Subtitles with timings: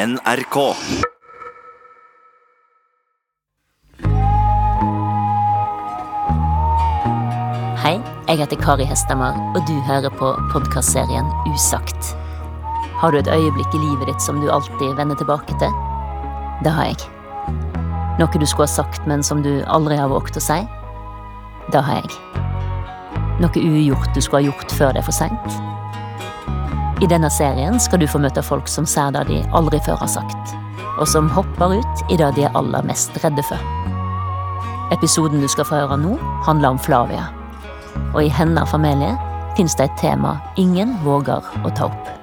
[0.00, 0.56] NRK.
[7.76, 12.14] Hei, jeg heter Kari Hestemar, og du hører på podkastserien Usagt.
[13.02, 15.76] Har du et øyeblikk i livet ditt som du alltid vender tilbake til?
[16.64, 17.04] Det har jeg.
[18.22, 20.62] Noe du skulle ha sagt, men som du aldri har våget å si?
[21.76, 22.16] Det har jeg.
[23.44, 25.60] Noe ugjort du skulle ha gjort før det er for seint?
[27.00, 30.10] I denne serien skal du få møte folk som sier det de aldri før har
[30.12, 30.52] sagt,
[31.00, 33.56] og som hopper ut i det de er aller mest redde for.
[34.92, 37.30] Episoden du skal få høre nå, handler om Flavia.
[38.12, 39.14] Og i hennes familie
[39.56, 42.19] fins det et tema ingen våger å ta opp.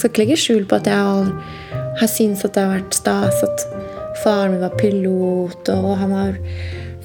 [0.00, 1.30] Skal ikke legge skjul på at jeg har,
[2.00, 3.64] har syntes at det har vært stas at
[4.24, 6.40] faren min var pilot, og han har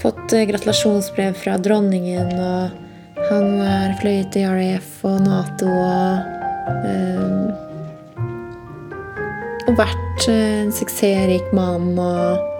[0.01, 6.33] fått eh, gratulasjonsbrev fra dronningen, og han har fløyet i RAF og Nato og
[6.85, 7.53] um,
[9.65, 12.51] Og vært eh, en suksessrik mann og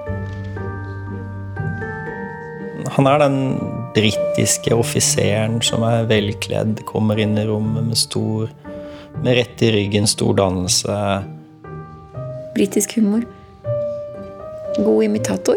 [2.95, 3.39] Han er den
[3.95, 8.49] britiske offiseren som er velkledd, kommer inn i rommet med stor
[9.23, 11.23] med rett i ryggen, stor dannelse.
[12.55, 13.25] britisk humor.
[14.77, 15.55] God imitator.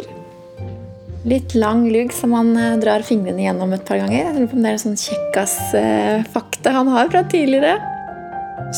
[1.27, 4.17] Litt lang lugg som han eh, drar fingrene gjennom et par ganger.
[4.19, 7.77] Jeg lurer på om det er sånn kjekkas-fakta han har fra tidligere.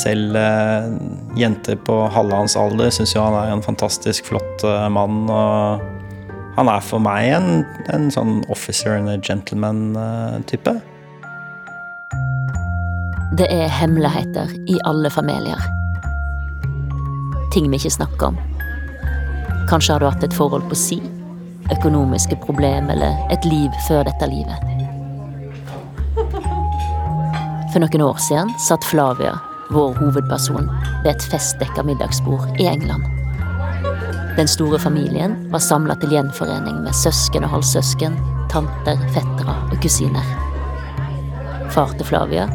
[0.01, 0.89] Selv eh,
[1.41, 5.23] jenter på halve hans alder syns jo han er en fantastisk flott eh, mann.
[5.29, 10.79] Og han er for meg en, en sånn officer and a gentleman-type.
[13.39, 15.61] Det er hemmeligheter i alle familier.
[17.53, 18.39] Ting vi ikke snakker om.
[19.71, 20.99] Kanskje har du hatt et forhold på si,
[21.71, 24.67] økonomiske problemer eller et liv før dette livet.
[27.71, 29.37] For noen år siden satt Flavia,
[29.71, 30.67] vår hovedperson,
[31.05, 33.07] ved et festdekka middagsbord i England.
[34.35, 38.19] Den store familien var samla til gjenforening med søsken og halvsøsken,
[38.51, 40.35] tanter, fettere og kusiner.
[41.71, 42.49] Far til Flavia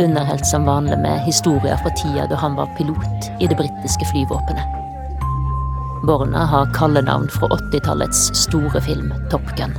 [0.00, 4.78] underholdt som vanlig med historier fra tida da han var pilot i det britiske flyvåpenet.
[6.06, 9.74] Borna har kallenavn fra 80-tallets store film Top Gun.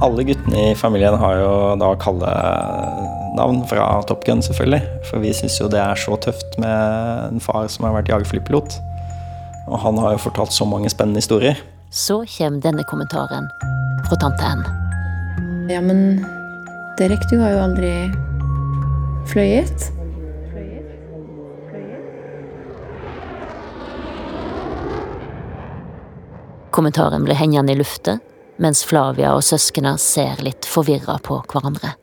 [0.00, 1.50] Alle guttene i familien har jo
[1.80, 4.80] da kallenavn fra Top Gun, selvfølgelig.
[5.10, 8.78] For vi syns jo det er så tøft med en far som har vært jagerflypilot.
[9.68, 11.60] Og han har jo fortalt så mange spennende historier.
[11.92, 13.50] Så kommer denne kommentaren
[14.08, 14.64] fra tante N.
[15.68, 16.24] Ja, men
[16.98, 17.92] Derek, du har jo aldri
[19.28, 19.90] fløyet.
[26.70, 28.20] Kommentaren blir hengende i lufta,
[28.62, 31.96] mens Flavia og søsknene ser litt forvirra på hverandre.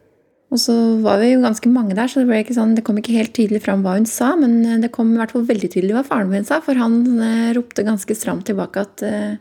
[0.48, 0.74] Og så
[1.04, 3.34] var vi jo ganske mange der, så det, ble ikke sånn, det kom ikke helt
[3.36, 6.06] tydelig fram hva hun sa, men eh, det kom i hvert fall veldig tydelig hva
[6.08, 9.34] faren min sa, for han eh, ropte ganske stramt tilbake at eh,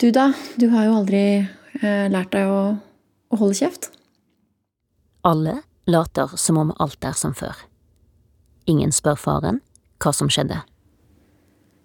[0.00, 0.30] Du, da?
[0.56, 1.24] Du har jo aldri
[1.80, 2.60] lært deg å,
[3.30, 3.90] å holde kjeft.
[5.28, 5.58] Alle
[5.90, 7.56] later som om alt er som før.
[8.70, 9.60] Ingen spør faren
[10.00, 10.62] hva som skjedde.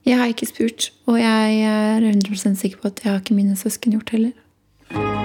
[0.05, 3.57] Jeg har ikke spurt, og jeg er 100 sikker på at det har ikke mine
[3.57, 5.24] søsken gjort heller.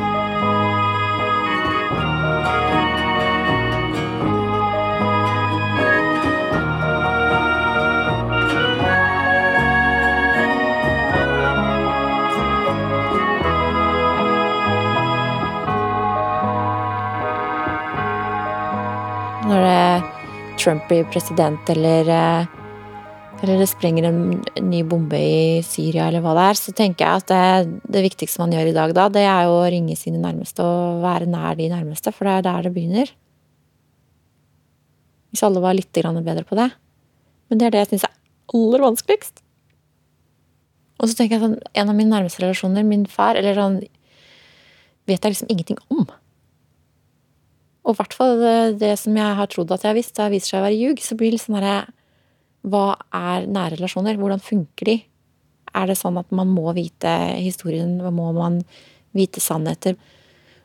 [20.60, 22.46] Trump blir president, eller, eh,
[23.42, 27.22] eller det sprenger en ny bombe i Syria, eller hva det er, så tenker jeg
[27.22, 30.20] at det, det viktigste man gjør i dag da, det er jo å ringe sine
[30.20, 33.12] nærmeste og være nær de nærmeste, for det er der det begynner.
[35.30, 36.70] Hvis alle var litt bedre på det.
[37.48, 38.16] Men det er det jeg syns er
[38.54, 39.40] aller vanskeligst.
[41.00, 43.78] Og så tenker jeg sånn, en av mine nærmeste relasjoner, min far, eller han,
[45.08, 46.04] vet jeg liksom ingenting om.
[47.86, 50.30] Og i hvert fall det, det som jeg har trodd at jeg har visst, det
[50.34, 51.02] viser seg å være ljug.
[51.04, 51.78] Så blir det litt sånn herre
[52.68, 52.86] Hva
[53.16, 54.20] er nære relasjoner?
[54.20, 54.96] Hvordan funker de?
[55.70, 57.96] Er det sånn at man må vite historien?
[58.12, 58.60] Må man
[59.16, 59.96] vite sannheter?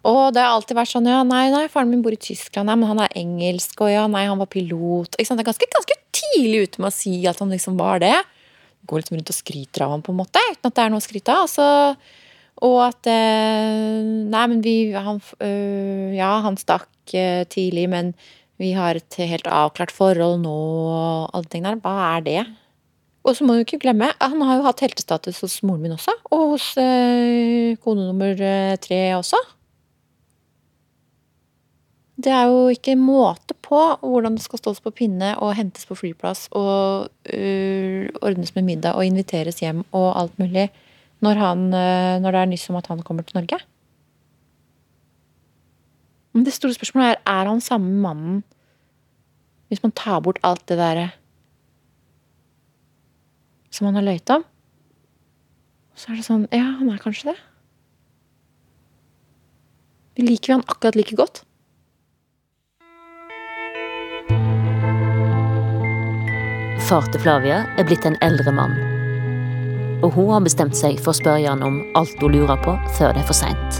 [0.06, 2.76] Og det har alltid vært sånn ja, nei, nei, faren min bor i Tyskland, nei,
[2.78, 5.16] men han er engelsk, og ja, nei, han var pilot.
[5.18, 5.40] Ikke sant?
[5.40, 8.14] Det er ganske, ganske tidlig ute med å si at han liksom var det.
[8.86, 11.02] Går liksom rundt og skryter av ham, på en måte, uten at det er noe
[11.02, 11.48] å skryte av.
[11.48, 11.66] Altså,
[12.64, 18.14] og at eh, Nei, men vi han, øh, Ja, han stakk eh, tidlig, men
[18.62, 21.76] vi har et helt avklart forhold nå, og alle ting der.
[21.84, 22.44] Hva er det?
[23.26, 26.14] Og så må du ikke glemme, han har jo hatt heltestatus hos moren min også.
[26.32, 29.40] Og hos eh, kone nummer eh, tre også.
[32.16, 35.98] Det er jo ikke måte på hvordan det skal stås på pinne og hentes på
[36.00, 40.70] flyplass og øh, ordnes med middag og inviteres hjem og alt mulig
[41.26, 43.60] når, han, øh, når det er nyss om at han kommer til Norge.
[46.36, 48.44] Men det store spørsmålet er er han samme mannen
[49.72, 51.08] hvis man tar bort alt det derre
[53.74, 54.46] som han har løyet om?
[55.96, 57.40] Så er det sånn Ja, han er kanskje det.
[60.16, 61.44] Vi liker vi han akkurat like godt?
[66.86, 68.95] Far til Flavia er blitt en eldre mann.
[70.06, 73.16] Og hun har bestemt seg for å spørre Jan om alt hun lurer på, før
[73.16, 73.80] det er for seint.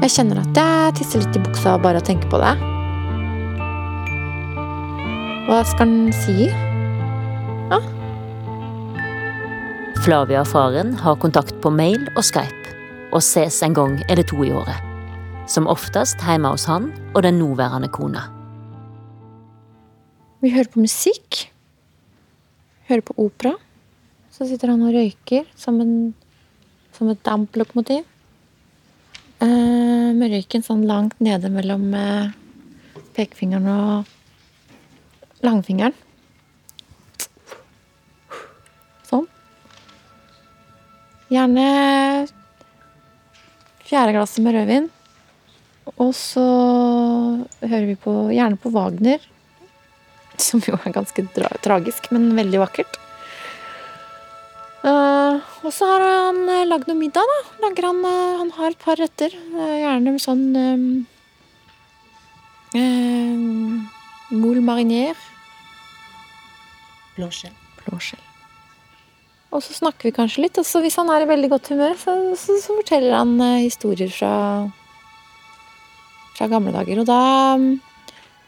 [0.00, 2.52] Jeg kjenner at jeg tisser litt i buksa bare av å tenke på det.
[5.48, 6.50] Hva skal han si?
[10.00, 12.74] Flavia og faren har kontakt på mail og Skype,
[13.12, 14.80] og ses en gang eller to i året.
[15.50, 18.28] Som oftest hjemme hos han og den nåværende kona.
[20.40, 21.50] Vi hører på musikk.
[22.90, 23.54] Hører på opera.
[24.34, 26.10] Så sitter han og røyker som, en,
[26.96, 28.02] som et damplokomotiv.
[29.40, 32.32] Eh, med røyken sånn langt nede mellom eh,
[33.14, 35.94] pekefingeren og langfingeren.
[39.06, 39.30] Sånn.
[41.30, 41.66] Gjerne
[43.86, 44.90] fjerde glasset med rødvin.
[45.96, 46.44] Og så
[47.62, 49.22] hører vi på, gjerne på Wagner.
[50.48, 51.26] Som jo er ganske
[51.62, 53.00] tragisk, men veldig vakkert.
[54.80, 57.40] Uh, og så har han uh, lagd noe middag, da.
[57.66, 59.34] Lager han, uh, han har et par retter.
[59.52, 60.86] Gjerne med sånn um,
[64.30, 65.18] Moule marinier.
[67.18, 67.52] Blåskjell.
[67.82, 68.24] Blåskjell.
[69.50, 70.60] Og så snakker vi kanskje litt.
[70.62, 74.08] Og så hvis han er i veldig godt humør, så, så, så forteller han historier
[74.14, 74.32] fra,
[76.38, 77.02] fra gamle dager.
[77.02, 77.20] Og da
[77.60, 77.72] mm,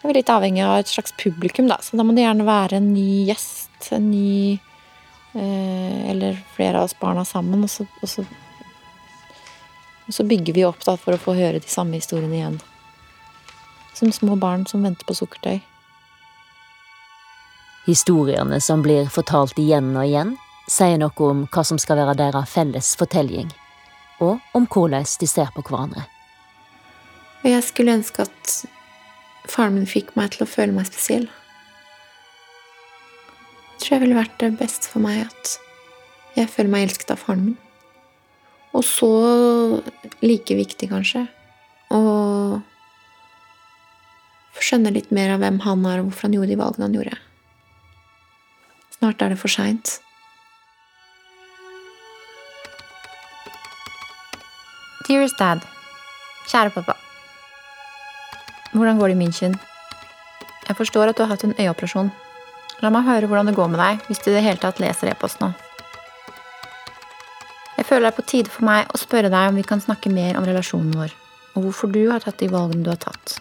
[0.03, 1.79] er vi litt avhengig av et slags publikum, da.
[1.83, 3.91] Så da må det gjerne være en ny gjest.
[3.95, 4.59] En ny
[5.35, 7.63] eh, Eller flere av oss barna sammen.
[7.63, 8.25] Og så, og så,
[10.07, 12.59] og så bygger vi opp da for å få høre de samme historiene igjen.
[13.95, 15.61] Som små barn som venter på sukkertøy.
[17.87, 20.37] Historiene som blir fortalt igjen og igjen,
[20.71, 23.49] sier noe om hva som skal være deres felles fortelling,
[24.23, 26.05] og om hvordan de ser på hverandre.
[27.43, 28.55] Og jeg skulle ønske at
[29.51, 31.29] faren min fikk meg til å føle meg spesiell.
[33.73, 35.57] Jeg tror jeg ville vært det beste for meg at
[36.37, 37.59] jeg føler meg elsket av faren min.
[38.73, 39.11] Og så,
[40.25, 41.27] like viktig kanskje,
[41.93, 42.01] å
[44.63, 47.19] skjønne litt mer av hvem han er, og hvorfor han gjorde de valgene han gjorde.
[48.97, 49.99] Snart er det for seint.
[55.09, 55.67] Dearest Dad.
[56.49, 56.97] Kjære pappa.
[58.73, 59.59] Hvordan går det i München?
[60.69, 62.09] Jeg forstår at du har hatt en øyeoperasjon.
[62.81, 65.11] La meg høre hvordan det går med deg, hvis du i det hele tatt leser
[65.13, 65.51] e-post nå.
[67.77, 70.13] Jeg føler det er på tide for meg å spørre deg om vi kan snakke
[70.13, 71.13] mer om relasjonen vår,
[71.55, 73.37] og hvorfor du har tatt de valgene du har tatt.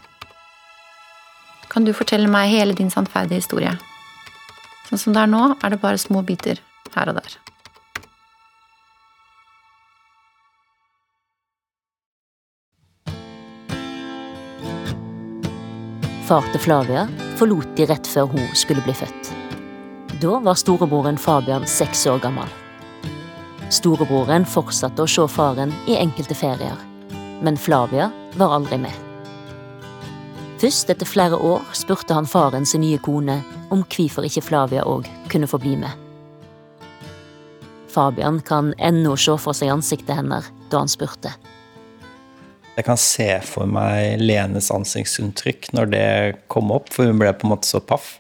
[1.72, 3.72] Kan du fortelle meg hele din sannferdige historie?
[4.90, 6.60] Sånn som det er nå, er det bare små biter
[6.98, 7.38] her og der.
[16.32, 17.02] Far til Flavia
[17.36, 19.32] forlot de rett før hun skulle bli født.
[20.24, 22.48] Da var storebroren Fabian seks år gammel.
[23.68, 26.80] Storebroren fortsatte å se faren i enkelte ferier,
[27.44, 28.08] men Flavia
[28.40, 28.96] var aldri med.
[30.64, 35.12] Først etter flere år spurte han faren sin nye kone om hvorfor ikke Flavia òg
[35.28, 35.92] kunne få bli med.
[37.92, 41.36] Fabian kan ennå se for seg ansiktet hennes da han spurte.
[42.78, 46.08] Jeg kan se for meg Lenes ansiktsuttrykk når det
[46.52, 48.16] kom opp, for hun ble på en måte så paff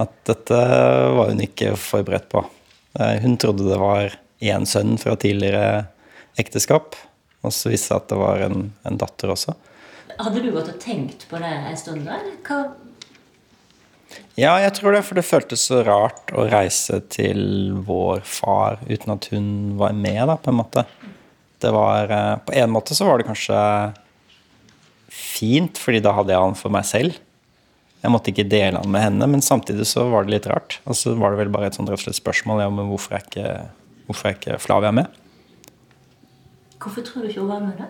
[0.00, 0.58] at dette
[1.14, 2.42] var hun ikke forberedt på.
[2.98, 5.86] Eh, Hun trodde det var én sønn fra tidligere
[6.40, 6.96] ekteskap,
[7.46, 9.54] og så viste det seg at det var en, en datter også.
[10.18, 12.04] Hadde du gått og tenkt på det en stund?
[12.06, 12.58] da, hva
[14.38, 19.14] Ja, jeg tror det, for det føltes så rart å reise til vår far uten
[19.14, 20.86] at hun var med, da, på en måte.
[21.64, 23.58] Det var eh, På en måte så var det kanskje
[25.14, 27.16] fint, fordi da hadde jeg han for meg selv.
[28.04, 30.78] Jeg måtte ikke dele han med henne, men samtidig så var det litt rart.
[30.84, 33.16] Og så var det vel bare et sånt rett og slett spørsmål ja, men hvorfor
[33.16, 33.52] er ikke,
[34.08, 35.20] hvorfor er ikke Flavia med?
[36.82, 37.88] Hvorfor tror du ikke hun var med, da?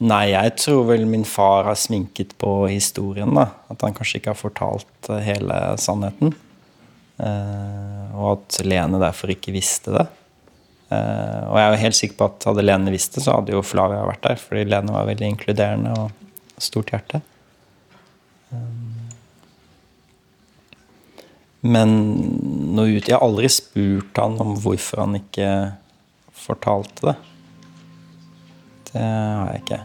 [0.00, 3.50] Nei, jeg tror vel min far har sminket på historien, da.
[3.72, 6.32] At han kanskje ikke har fortalt eh, hele sannheten.
[7.20, 10.06] Eh, og at Lene derfor ikke visste det.
[10.90, 13.54] Eh, og jeg er jo helt sikker på at hadde Lene visst det, så hadde
[13.54, 14.40] jo Flavia vært der.
[14.42, 17.22] Fordi Lene var veldig inkluderende og stort hjerte.
[21.60, 21.92] Men
[22.74, 25.50] noe ut, jeg har aldri spurt han om hvorfor han ikke
[26.40, 27.16] fortalte det.
[28.90, 29.82] Det har jeg ikke.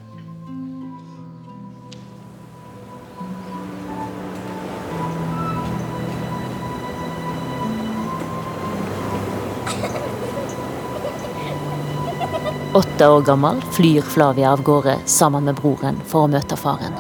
[12.76, 16.98] Åtte år gammel flyr Flavia av gårde sammen med broren for å møte faren.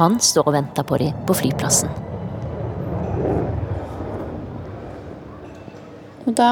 [0.00, 1.92] Han står og venter på dem på flyplassen.
[6.26, 6.48] Da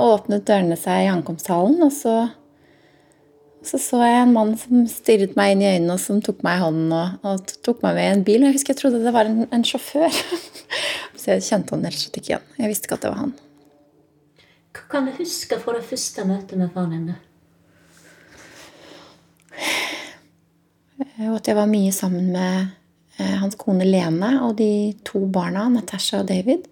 [0.00, 2.14] åpnet dørene seg i ankomsthallen, og så,
[3.60, 6.56] så så jeg en mann som stirret meg inn i øynene, og som tok meg
[6.56, 8.48] i hånden og, og tok meg med i en bil.
[8.48, 10.24] Jeg husker jeg trodde det var en, en sjåfør.
[11.20, 12.50] så jeg kjente han rett og slett ikke igjen.
[12.56, 13.38] Jeg visste ikke at det var han.
[14.72, 17.16] Hva kan du huske fra det første møtet med faren din?
[21.26, 22.68] Og at jeg var mye sammen med
[23.18, 26.68] eh, hans kone Lene og de to barna, Natasha og David.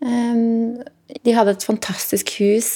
[0.00, 2.70] De hadde et fantastisk hus.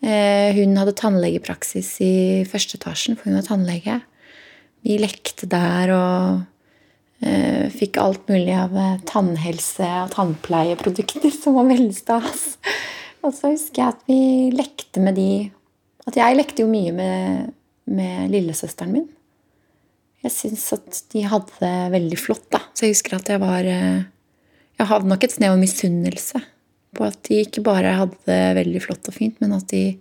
[0.00, 2.14] Eh, hun hadde tannlegepraksis i
[2.48, 3.98] første etasjen, for hun var tannlege.
[4.86, 6.40] Vi lekte der og
[7.20, 12.54] eh, fikk alt mulig av eh, tannhelse- og tannpleieprodukter, som var veldig stas.
[13.20, 14.20] Og så husker jeg at vi
[14.56, 15.32] lekte med de
[16.08, 17.50] At jeg lekte jo mye med,
[17.90, 19.08] med lillesøsteren min.
[20.24, 22.60] Jeg syns at de hadde det veldig flott, da.
[22.76, 26.40] Så jeg husker at jeg var Jeg hadde nok et snev av misunnelse
[26.96, 29.98] på at de ikke bare hadde det veldig flott og fint, men at de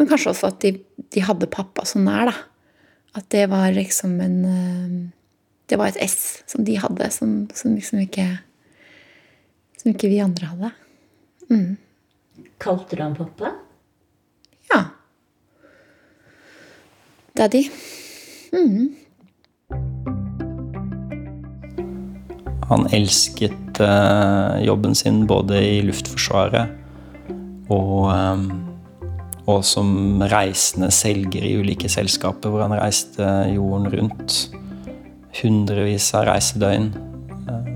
[0.00, 0.72] Men kanskje også at de,
[1.14, 2.34] de hadde pappa så nær, da.
[3.14, 5.12] At det var liksom en
[5.68, 8.26] Det var et S som de hadde, som, som liksom ikke
[9.78, 10.72] Som ikke vi andre hadde.
[11.50, 11.76] Mm.
[12.62, 13.50] Kalte du han pappa?
[14.70, 14.84] Ja.
[17.32, 17.70] Daddy.
[18.52, 18.92] Mm.
[22.68, 26.68] Han elsket eh, jobben sin både i Luftforsvaret
[27.72, 28.38] og, eh,
[29.48, 34.50] og som reisende selger i ulike selskaper, hvor han reiste jorden rundt.
[35.40, 36.92] Hundrevis av reisedøgn.
[37.48, 37.72] Eh,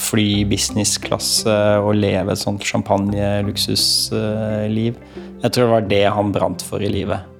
[0.00, 4.96] fly i businessklasse og leve et sånt champagne-luksusliv.
[5.44, 7.33] Jeg tror det var det han brant for i livet.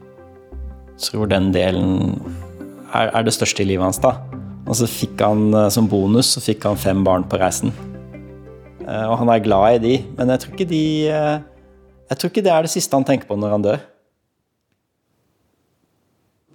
[1.02, 2.14] Tror den delen
[2.94, 4.14] er, er det største i livet hans, da.
[4.64, 7.74] Og så fikk han som bonus så fikk han fem barn på reisen.
[8.84, 12.52] Og han er glad i de, men jeg tror ikke de Jeg tror ikke det
[12.52, 13.84] er det siste han tenker på når han dør.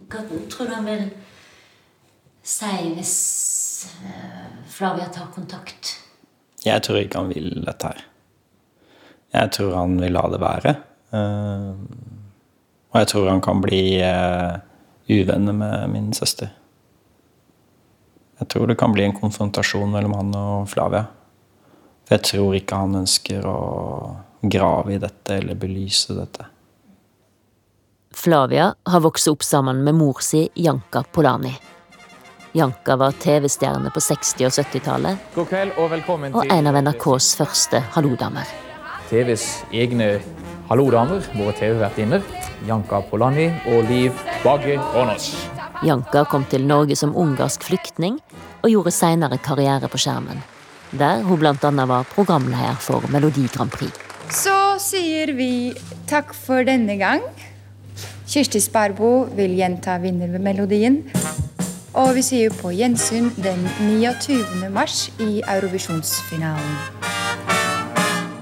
[0.10, 1.03] Hva tror du han vil
[2.46, 3.15] si hvis
[4.74, 5.98] Flavia tar kontakt?
[6.65, 8.05] Jeg tror ikke han vil dette her.
[9.34, 10.74] Jeg tror han vil la det være.
[12.89, 13.84] Og jeg tror han kan bli
[15.10, 16.50] uvenner med min søster.
[18.39, 21.03] Jeg tror det kan bli en konfrontasjon mellom han og Flavia.
[22.08, 23.58] For jeg tror ikke han ønsker å
[24.41, 26.46] grave i dette eller belyse dette.
[28.15, 31.51] Flavia har vokst opp sammen med mor si, Janka Polani.
[32.58, 38.50] Janka var TV-stjerne på 60- og 70-tallet, og og en av NRKs første hallodamer.
[39.12, 40.15] TVs egne
[40.70, 42.22] hallodamer, våre TV-vertinner.
[42.68, 45.34] Janka Polani og Liv Bagge Ånås.
[45.86, 48.20] Janka kom til Norge som ungarsk flyktning,
[48.62, 50.42] og gjorde senere karriere på skjermen.
[50.92, 53.94] Der hun annet var programleder for Melodi Grand Prix.
[54.30, 55.74] Så sier vi
[56.08, 57.22] takk for denne gang.
[58.28, 61.04] Kirsti Sparbo vil gjenta vinnermelodien.
[61.94, 64.70] Og vi sier på gjensyn den 29.
[64.70, 66.76] mars i Eurovisjonsfinalen.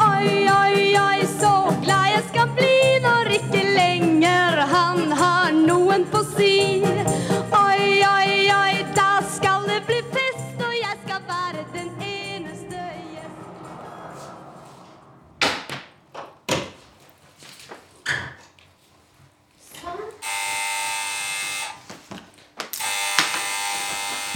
[0.03, 1.53] Oi, oi, oi, så
[1.83, 6.81] glad jeg skal bli når ikke lenger han har noen på si.
[7.53, 12.81] Oi, oi, oi, da skal det bli fest, og jeg skal være den eneste
[13.13, 13.37] gjest.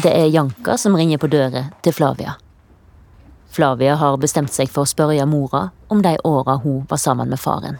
[0.05, 2.37] Det er Janka som ringer på døra til Flavia.
[3.51, 7.39] Flavia har bestemt seg for å spørre mora om de åra hun var sammen med
[7.39, 7.77] faren.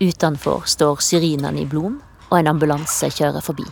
[0.00, 2.00] Utenfor står syrinene i blom,
[2.30, 3.66] og en ambulanse kjører forbi.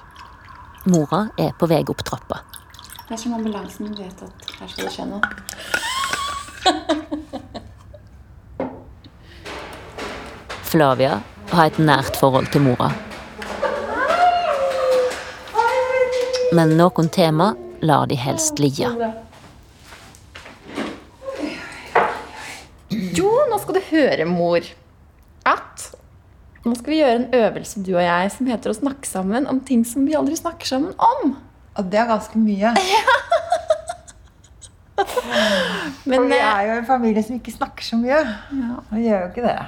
[0.92, 2.42] Mora er på vei opp trappa.
[3.08, 5.22] Det er som ambulansen vet at her skal det skje noe.
[10.68, 11.22] Flavia
[11.54, 12.92] har et nært forhold til mora.
[16.52, 17.52] Men noen tema
[17.84, 18.88] lar de helst ligge.
[22.88, 24.64] Jo, nå skal du høre, mor,
[25.48, 25.90] at
[26.64, 29.60] nå skal vi gjøre en øvelse, du og jeg, som heter å snakke sammen om
[29.64, 31.36] ting som vi aldri snakker sammen om.
[31.78, 32.72] Og det er ganske mye.
[36.08, 38.18] Men For vi eh, er jo en familie som ikke snakker så mye.
[38.58, 38.80] Ja.
[38.90, 39.58] Vi gjør jo ikke det.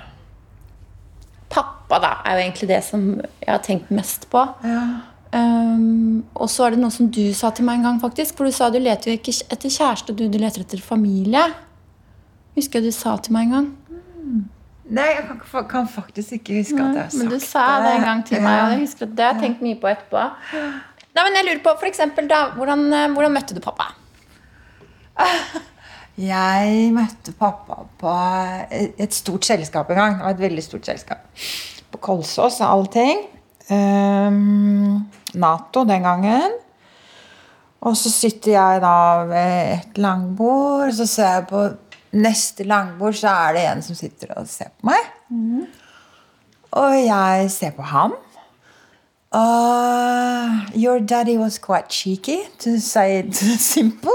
[1.50, 4.42] pappa da, er jo egentlig det som jeg har tenkt mest på.
[4.64, 5.09] Ja.
[5.30, 8.36] Um, og så er det noe som du sa til meg en gang, faktisk.
[8.38, 11.44] For du sa du leter jo ikke etter kjæreste, du, du leter etter familie.
[12.56, 13.70] Husker jeg du sa til meg en gang.
[14.90, 17.22] Nei, jeg kan, kan faktisk ikke huske at jeg har sagt det.
[17.22, 19.44] Men du sa det en gang til meg, og jeg husker at det har jeg
[19.44, 20.24] tenkt mye på etterpå.
[21.14, 23.92] Nei, men jeg lurer på, for eksempel, da, hvordan, eh, hvordan møtte du pappa?
[26.20, 28.14] Jeg møtte pappa på
[28.76, 30.16] et et stort selskap en gang.
[30.18, 31.22] Det var et veldig stort selskap.
[31.90, 33.22] På Kolsås og alle ting.
[35.34, 36.56] Nato den gangen.
[37.80, 38.96] Og så sitter jeg da
[39.28, 41.62] ved et langbord, så ser jeg på
[42.20, 45.06] neste langbord, så er det en som sitter og ser på meg.
[46.76, 48.18] Og jeg ser på ham.
[49.32, 53.34] Uh, your daddy was quite cheeky, to say it
[53.72, 54.10] simple.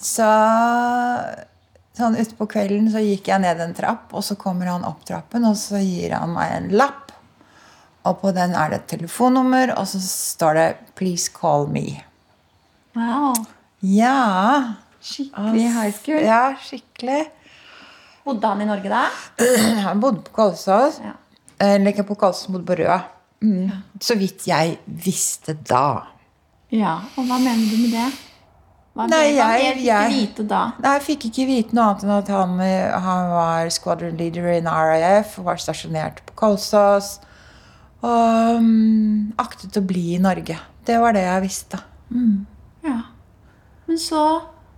[0.00, 0.24] Så
[2.00, 5.44] sånn utpå kvelden så gikk jeg ned en trapp, og så kommer han opp trappen,
[5.44, 7.09] og så gir han meg en lapp.
[8.08, 12.00] Og på den er det et telefonnummer, og så står det 'Please call me'.
[12.96, 13.34] Wow.
[13.82, 14.74] Ja.
[15.02, 16.20] Skikkelig high school.
[16.24, 17.26] Ja, skikkelig.
[18.24, 19.04] Bodde han i Norge da?
[19.86, 21.00] Han bodde på Kolsås.
[21.04, 21.12] Ja.
[21.58, 22.98] Eller ikke på Kolsås, bodde på Røa.
[23.42, 23.70] Mm.
[24.00, 26.02] Så vidt jeg visste da.
[26.70, 28.10] Ja, og hva mener du med det?
[28.94, 30.72] Hva Nei, hva jeg- fikk jeg- vite da?
[30.82, 34.46] Nei, Jeg fikk ikke vite noe annet enn at han, eh, han var squadron leader
[34.52, 37.18] in RAF og var stasjonert på Kolsås.
[38.00, 40.56] Og um, aktet å bli i Norge.
[40.88, 41.80] Det var det jeg visste.
[42.84, 43.00] Ja.
[43.86, 44.22] Men så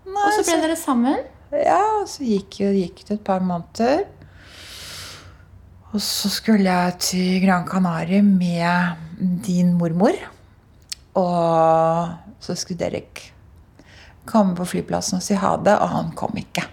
[0.02, 1.20] Nei, Og så ble så- dere sammen?
[1.52, 4.06] Ja, og så gikk, gikk det et par måneder.
[5.92, 8.96] Og så skulle jeg til Gran Canaria med
[9.44, 10.16] din mormor.
[11.14, 12.08] Og
[12.40, 13.32] så skulle Derek
[14.26, 16.64] komme på flyplassen og si ha det, og han kom ikke.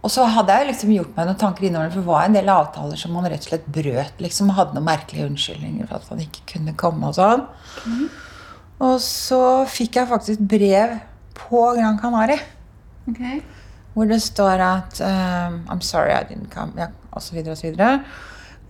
[0.00, 2.48] Og så hadde jeg liksom gjort meg noen tanker innover, for det var en del
[2.48, 4.22] avtaler som han rett og slett brøt.
[4.24, 7.44] liksom Hadde noen merkelige unnskyldninger for at han ikke kunne komme og sånn.
[8.80, 10.96] Og så fikk jeg faktisk et brev
[11.36, 12.40] på Gran Canaria
[13.10, 13.40] Okay.
[13.94, 17.58] hvor det står at um, I'm sorry I didn't come, ja, og så videre og
[17.58, 17.72] så.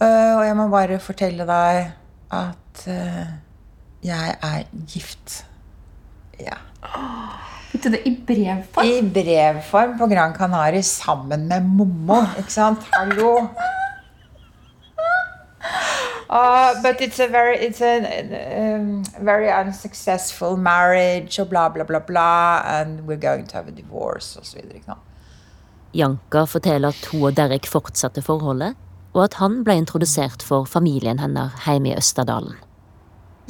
[0.00, 1.90] Uh, og jeg må bare fortelle deg
[2.32, 3.26] at uh,
[4.02, 5.44] jeg er gift.
[6.40, 6.56] Ja.
[7.72, 8.86] Du det i brevform?
[8.86, 12.24] I brevform på Gran Canaria sammen med Mommo.
[12.38, 12.86] Ikke sant?
[12.92, 13.48] Hallo!
[16.30, 21.98] Uh, but it's a very it's a um, very unsuccessful marriage og bla, bla, bla,
[21.98, 22.62] bla.
[22.64, 24.96] And we're going to have a divorce videre.
[25.94, 28.74] Janka forteller at hun og Derek fortsatte forholdet,
[29.12, 32.69] og at han ble introdusert for familien hennes hjemme i Østerdalen.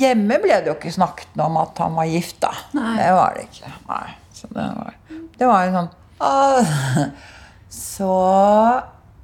[0.01, 2.55] Hjemme ble det jo ikke snakket om at han var gift, da.
[2.73, 3.73] Det var det ikke.
[3.91, 4.07] Nei.
[4.33, 4.95] Så det var,
[5.37, 6.71] det var jo sånn «Åh».
[7.71, 8.15] Så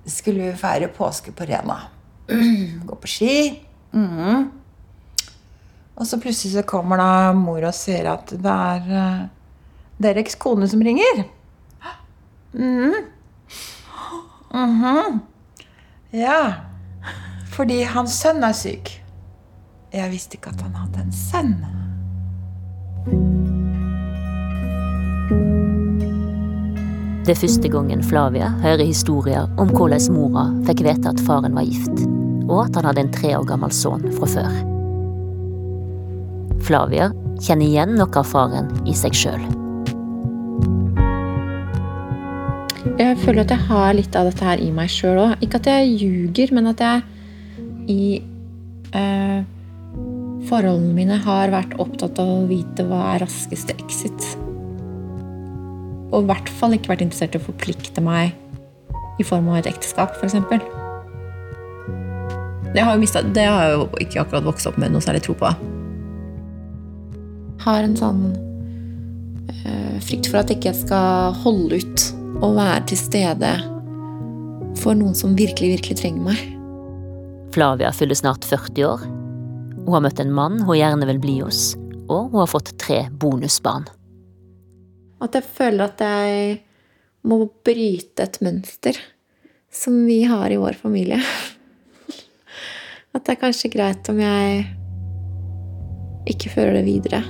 [0.07, 1.81] skulle vi feire påske på Rena.
[2.87, 3.33] Gå på ski.
[3.97, 4.47] Mhm.
[5.97, 9.23] Og så plutselig så kommer da mor og sier at det er uh,
[10.03, 11.25] Dereks kone som ringer.
[12.53, 12.93] Mm.
[14.53, 15.19] Mm -hmm.
[16.11, 16.55] Ja.
[17.51, 19.06] Fordi hans sønn er syk.
[19.97, 21.55] Jeg visste ikke at han hadde en sønn.
[27.25, 31.65] Det er første gangen Flavia hører historier om hvordan mora fikk vite at faren var
[31.65, 32.05] gift,
[32.45, 34.61] og at han hadde en tre år gammel sønn fra før.
[36.69, 37.09] Flavia
[37.41, 39.49] kjenner igjen noe av faren i seg sjøl.
[43.01, 45.37] Jeg føler at jeg har litt av dette her i meg sjøl òg.
[45.41, 47.05] Ikke at jeg ljuger, men at jeg
[47.91, 48.01] i
[48.93, 49.45] eh,
[50.49, 54.27] forholdene mine har vært opptatt av å vite hva er raskeste exit.
[56.13, 58.35] Og i hvert fall ikke vært interessert i å forplikte meg
[59.21, 60.37] i form av et ekteskap, f.eks.
[62.75, 65.23] Det har, jo mistet, det har jeg jo ikke akkurat vokst opp med noe særlig
[65.25, 65.51] tro på.
[67.65, 72.09] Har en sånn øh, frykt for at jeg ikke skal holde ut
[72.45, 73.55] og være til stede
[74.77, 76.43] for noen som virkelig, virkelig trenger meg.
[77.57, 79.07] Flavia fyller snart 40 år.
[79.87, 81.77] Hun har møtt en mann hun gjerne vil bli hos,
[82.11, 83.85] og hun har fått tre bonusbarn.
[85.23, 86.57] At jeg føler at jeg
[87.27, 88.99] må bryte et mønster.
[89.77, 91.19] som vi har i vår familie.
[93.15, 94.63] At det er kanskje greit om jeg
[96.33, 97.21] ikke fører det videre.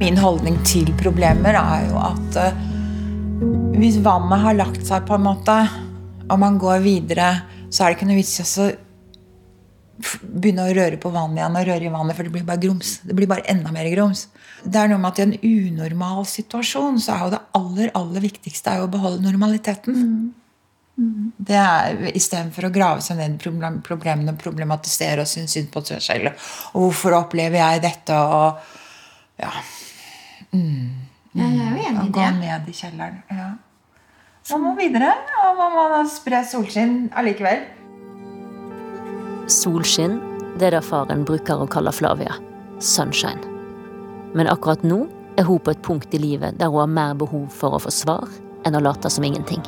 [0.00, 2.58] Min holdning til problemer er jo at eh,
[3.78, 5.60] hvis vannet har lagt seg, på en måte,
[6.26, 7.30] og man går videre,
[7.70, 8.68] så er det ikke noe vits i å
[10.20, 12.96] begynne å røre på vannet igjen og røre i vannet, for det blir bare grums.
[13.06, 14.26] Det blir bare enda mer grums.
[14.64, 18.26] Det er noe med at i en unormal situasjon så er jo det aller, aller
[18.26, 20.34] viktigste er jo å beholde normaliteten.
[20.96, 25.68] Det er Istedenfor å grave seg ned i problem- problemene og problematisere og synes synd
[25.72, 26.48] på seg selv.
[26.72, 28.16] Og hvorfor opplever jeg dette?
[28.16, 29.52] Og ja.
[31.36, 32.06] Jeg er jo enig i det.
[32.08, 33.22] Å gå ned i kjelleren.
[33.30, 33.50] Ja.
[34.46, 35.10] Man må videre,
[35.42, 37.64] og man må spre solskinn allikevel.
[39.50, 40.20] Solskinn,
[40.54, 42.36] det er det faren bruker å kalle Flavia.
[42.78, 43.42] Sunshine.
[44.38, 45.00] Men akkurat nå
[45.34, 47.90] er hun på et punkt i livet der hun har mer behov for å få
[47.90, 48.30] svar
[48.68, 49.64] enn å late som ingenting.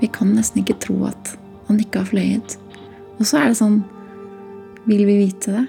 [0.00, 1.34] Vi kan nesten ikke tro at
[1.68, 2.56] han ikke har fløyet.
[3.18, 3.82] Og så er det sånn
[4.88, 5.66] Vil vi vite det?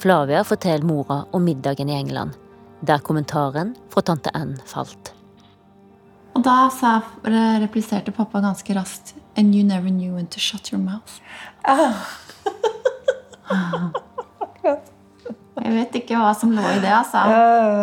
[0.00, 2.32] Flavia forteller mora om middagen i England,
[2.80, 5.12] der kommentaren fra tante Anne falt.
[6.34, 7.00] Og da sa,
[7.60, 11.20] repliserte pappa ganske raskt And you never knew when to shut your mouth.
[15.60, 17.20] Jeg vet ikke hva som lå i det, altså.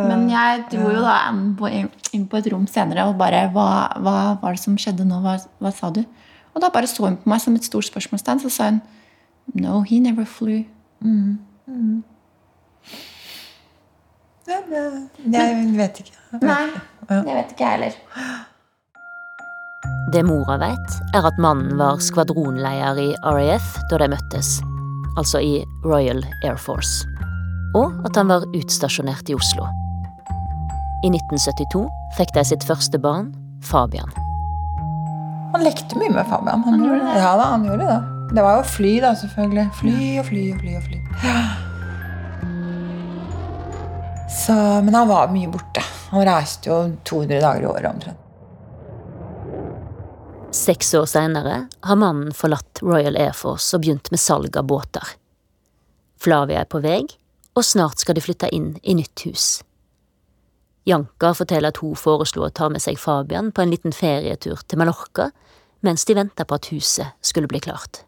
[0.10, 3.68] Men jeg dro jo da inn på, inn på et rom senere og bare hva,
[4.02, 5.22] hva var det som skjedde nå?
[5.24, 6.02] Hva, hva sa du?
[6.56, 8.42] Og da bare så hun på meg som et stort spørsmålstegn.
[8.44, 8.82] Så sa hun
[9.56, 10.66] No, he never flew.
[14.48, 14.84] Ja, det,
[15.34, 16.14] jeg vet ikke.
[16.40, 16.62] Nei,
[17.10, 17.98] jeg vet ikke jeg heller.
[20.14, 24.54] Det mora vet, er at mannen var skvadronleder i RAF da de møttes,
[25.20, 27.04] altså i Royal Air Force,
[27.76, 29.68] og at han var utstasjonert i Oslo.
[31.04, 31.84] I 1972
[32.18, 33.34] fikk de sitt første barn,
[33.68, 34.10] Fabian.
[35.54, 36.64] Han lekte mye med Fabian.
[36.64, 37.20] Han, gjorde det.
[37.20, 38.00] Ja da, han gjorde det.
[38.36, 39.70] Det var jo fly, da, selvfølgelig.
[39.80, 40.76] Fly og fly og fly.
[40.80, 41.77] og fly.
[44.38, 45.82] Så, men han var mye borte.
[46.12, 46.78] Han reiste jo
[47.10, 48.24] 200 dager i året omtrent.
[50.58, 55.16] Seks år senere har mannen forlatt Royal Air Force og begynt med salg av båter.
[56.22, 57.02] Flavia er på vei,
[57.58, 59.48] og snart skal de flytte inn i nytt hus.
[60.88, 64.80] Janka forteller at hun foreslo å ta med seg Fabian på en liten ferietur til
[64.80, 65.32] Mallorca
[65.86, 68.04] mens de venta på at huset skulle bli klart.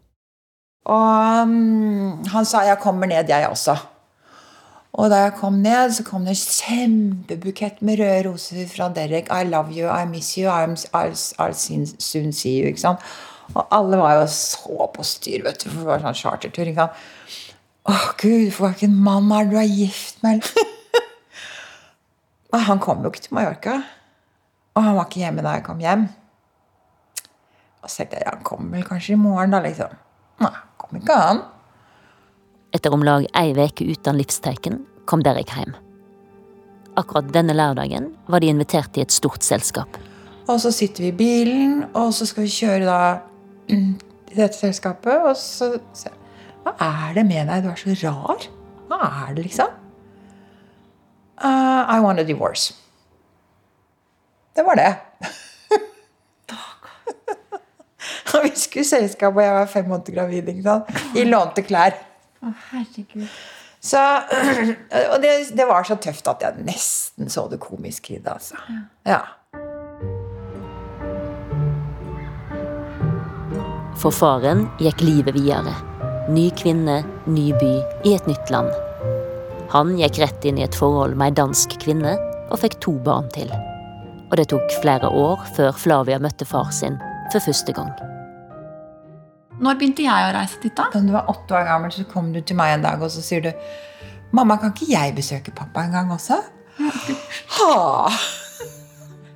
[0.88, 3.78] Og um, han sa 'jeg kommer ned, jeg også'.
[4.98, 9.28] Og da jeg kom ned, så kom det en kjempebukett med røde roser fra Derek.
[9.30, 12.66] 'I love you, I miss you, I'm, I'll, I'll soon- see you'.
[12.72, 12.98] ikke sant?
[13.54, 16.66] Og alle var jo så på styr, vet du, for det var sånn chartertur.
[16.66, 16.92] ikke sant?
[17.88, 20.44] Å, gud, for hvilken mann er du er gift med?
[22.52, 23.80] og han kom jo ikke til Mallorca.
[24.74, 26.04] Og han var ikke hjemme da jeg kom hjem.
[27.82, 29.94] Og så tenkte jeg, han kommer vel kanskje i morgen, da, liksom.
[30.44, 31.40] Nei, kom ikke han.
[32.70, 34.78] Etter om lag ei veke uten livstegn
[35.10, 35.74] kom Derek hjem.
[37.00, 39.98] Akkurat denne lørdagen var de invitert i et stort selskap.
[40.50, 43.00] Og så sitter vi i bilen, og så skal vi kjøre da
[43.70, 45.22] til dette selskapet.
[45.26, 46.16] Og så sier
[46.60, 47.64] Hva er det med deg?
[47.64, 48.46] Du er så rar.
[48.90, 49.78] Hva er det, liksom?
[51.40, 52.74] «Uh, I want a divorce.
[54.52, 54.90] Det var det.
[58.34, 60.48] Og vi skulle i selskap, og jeg var fem måneder gravid.
[60.52, 60.84] ikke sant?
[61.18, 61.96] I lånte klær.
[62.40, 63.28] Å, herregud.
[63.80, 64.00] Så,
[65.12, 68.32] og det, det var så tøft at jeg nesten så det komiske i det.
[68.32, 68.56] altså.
[69.08, 69.22] Ja.
[74.00, 75.74] For faren gikk livet videre.
[76.32, 77.72] Ny kvinne, ny by
[78.08, 78.70] i et nytt land.
[79.74, 82.16] Han gikk rett inn i et forhold med ei dansk kvinne
[82.50, 83.52] og fikk to barn til.
[84.30, 86.96] Og det tok flere år før Flavia møtte far sin
[87.32, 87.92] for første gang.
[89.60, 90.86] Når begynte jeg å reise dit, da?
[90.92, 93.22] Da du var åtte år gammel, så kom du til meg en dag og så
[93.24, 93.50] sier du
[94.32, 96.36] Mamma, kan ikke jeg besøke pappa en gang også?
[97.58, 98.10] Ha!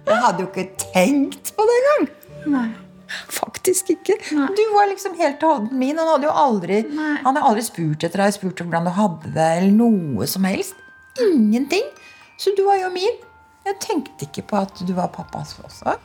[0.06, 2.06] Jeg hadde jo ikke tenkt på det engang.
[2.52, 2.68] Nei.
[3.32, 4.16] Faktisk ikke.
[4.30, 5.98] Du var liksom helt til hånden min.
[5.98, 7.10] Han hadde jo aldri, Nei.
[7.24, 10.46] han hadde aldri spurt etter deg, spurt om hvordan du hadde det, eller noe som
[10.48, 10.78] helst.
[11.24, 11.86] Ingenting.
[12.40, 13.18] Så du var jo min.
[13.66, 15.96] Jeg tenkte ikke på at du var pappas også.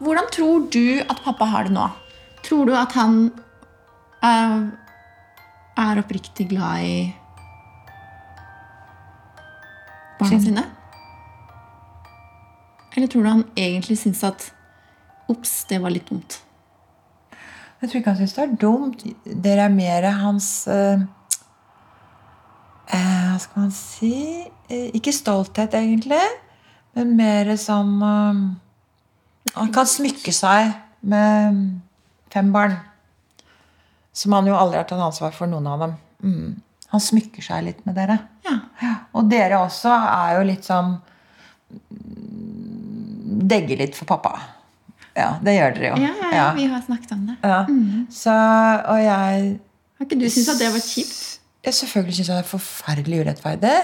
[0.00, 1.86] Hvordan tror du at pappa har det nå?
[2.44, 3.18] Tror du at han
[4.24, 4.62] uh,
[5.76, 6.94] er oppriktig glad i
[10.20, 10.64] barna sine?
[12.96, 14.48] Eller tror du han egentlig syns at
[15.30, 16.40] Ops, det var litt dumt.
[17.80, 19.04] Jeg tror ikke han syns det er dumt.
[19.44, 20.48] Det er mer hans
[22.90, 24.16] hva skal man si
[24.96, 26.24] Ikke stolthet, egentlig,
[26.96, 27.94] men mer sånn
[29.56, 31.60] Han kan smykke seg med
[32.32, 32.76] fem barn.
[34.12, 35.96] Som han jo aldri har tatt ansvar for, noen av dem.
[36.22, 36.50] Mm.
[36.90, 38.18] Han smykker seg litt med dere.
[38.46, 38.56] Ja.
[39.14, 40.96] Og dere også er jo litt sånn
[43.50, 44.32] Degger litt for pappa.
[45.14, 45.98] Ja, det gjør dere jo.
[46.02, 47.36] Ja, ja, ja, vi har snakket om det.
[47.42, 47.60] Ja.
[48.14, 48.34] Så,
[48.90, 49.44] og jeg
[49.98, 51.20] Har ikke du syntes at det var kjipt?
[51.60, 53.74] jeg selvfølgelig syns jeg det er forferdelig urettferdig.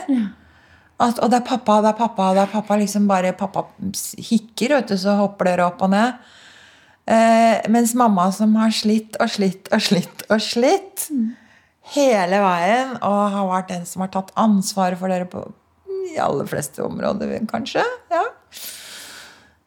[0.97, 2.79] At, og det er pappa, det er pappa, det er pappa.
[2.81, 3.67] Liksom bare pappa
[4.17, 6.17] hikker, vet du, så hopper dere opp og ned.
[7.07, 11.05] Eh, mens mamma som har slitt og slitt og slitt og slitt
[11.95, 15.45] hele veien, og har vært den som har tatt ansvaret for dere på
[15.87, 17.85] de aller fleste områder, kanskje.
[18.11, 18.25] ja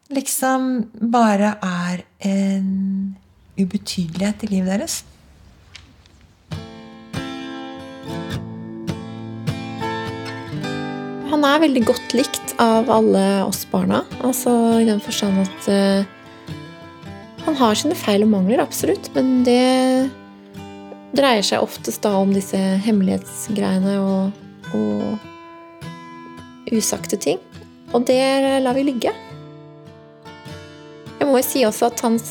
[0.10, 3.16] Liksom bare er en
[3.60, 5.04] ubetydelighet i livet deres.
[11.30, 14.02] Han er veldig godt likt av alle oss barna.
[14.26, 14.50] Altså
[14.82, 16.02] i den forstand at uh,
[17.46, 19.10] han har sine feil og mangler, absolutt.
[19.14, 20.10] Men det
[21.18, 24.32] dreier seg oftest da om disse hemmelighetsgreiene og,
[24.74, 25.02] og
[26.74, 27.40] usagte ting.
[27.94, 28.22] Og det
[28.66, 29.12] lar vi ligge.
[31.20, 32.26] Jeg må jo si også at hans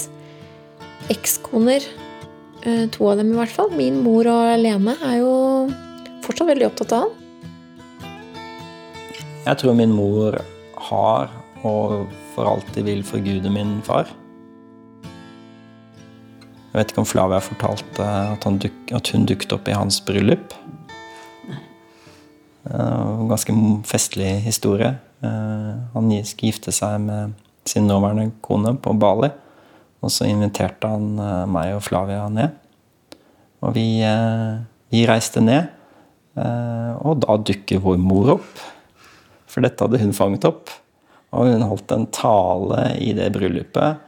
[1.13, 1.83] ekskoner,
[2.65, 5.33] eh, to av dem i hvert fall, min mor og Lene, er jo
[6.27, 7.28] fortsatt veldig opptatt av han.
[9.49, 10.35] Jeg tror min mor
[10.91, 11.31] har
[11.65, 14.11] og for alltid vil forgude min far.
[16.69, 20.03] Jeg vet ikke om Flavia fortalte at, han duk, at hun dukket opp i hans
[20.05, 20.53] bryllup.
[22.69, 23.57] En ganske
[23.89, 24.93] festlig historie.
[25.25, 27.33] Eh, Han skulle gifte seg med
[27.65, 29.33] sin nåværende kone på Bali.
[30.05, 32.53] Og så inviterte han eh, meg og Flavia ned.
[33.65, 34.61] Og vi, eh,
[34.93, 35.73] vi reiste ned.
[36.37, 38.69] eh, Og da dukker vår mor opp.
[39.49, 40.73] For dette hadde hun fanget opp.
[41.37, 44.01] Og hun holdt en tale i det bryllupet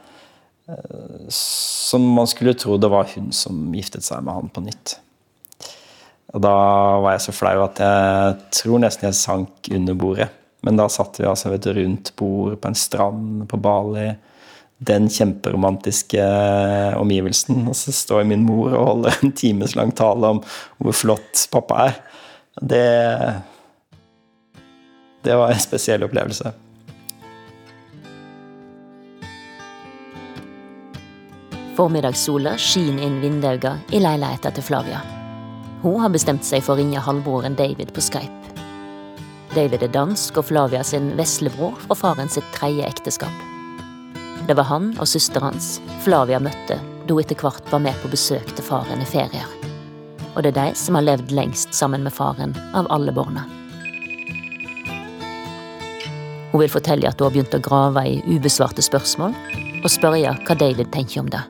[0.70, 4.96] eh, som man skulle tro det var hun som giftet seg med han på nytt.
[6.31, 6.55] Og da
[7.03, 10.31] var jeg så flau at jeg tror nesten jeg sank under bordet.
[10.64, 14.11] Men da satt vi altså ved et rundt bord på en strand på Bali.
[14.81, 16.24] Den kjemperomantiske
[17.00, 17.64] omgivelsen.
[17.66, 20.42] Og så står min mor og holder en timeslang tale om
[20.79, 21.98] hvor flott pappa er.
[22.61, 22.87] Det
[25.22, 26.52] det var en spesiell opplevelse.
[31.76, 35.00] Formiddagssola skinner inn vinduene i leiligheten til Flavia.
[35.80, 38.37] Hun har bestemt seg for å ringe halvbroren David på Skype.
[39.54, 43.46] David er dansk og Flavia sin veslebror fra faren sitt tredje ekteskap.
[44.46, 48.12] Det var han og søsteren hans Flavia møtte da hun etter hvert var med på
[48.12, 49.56] besøk til faren i ferier.
[50.35, 53.46] Og det er de som har levd lengst sammen med faren av alle barna.
[56.50, 59.36] Hun vil fortelle at hun har begynt å grave i ubesvarte spørsmål,
[59.84, 61.42] og spørre hva David tenker om det.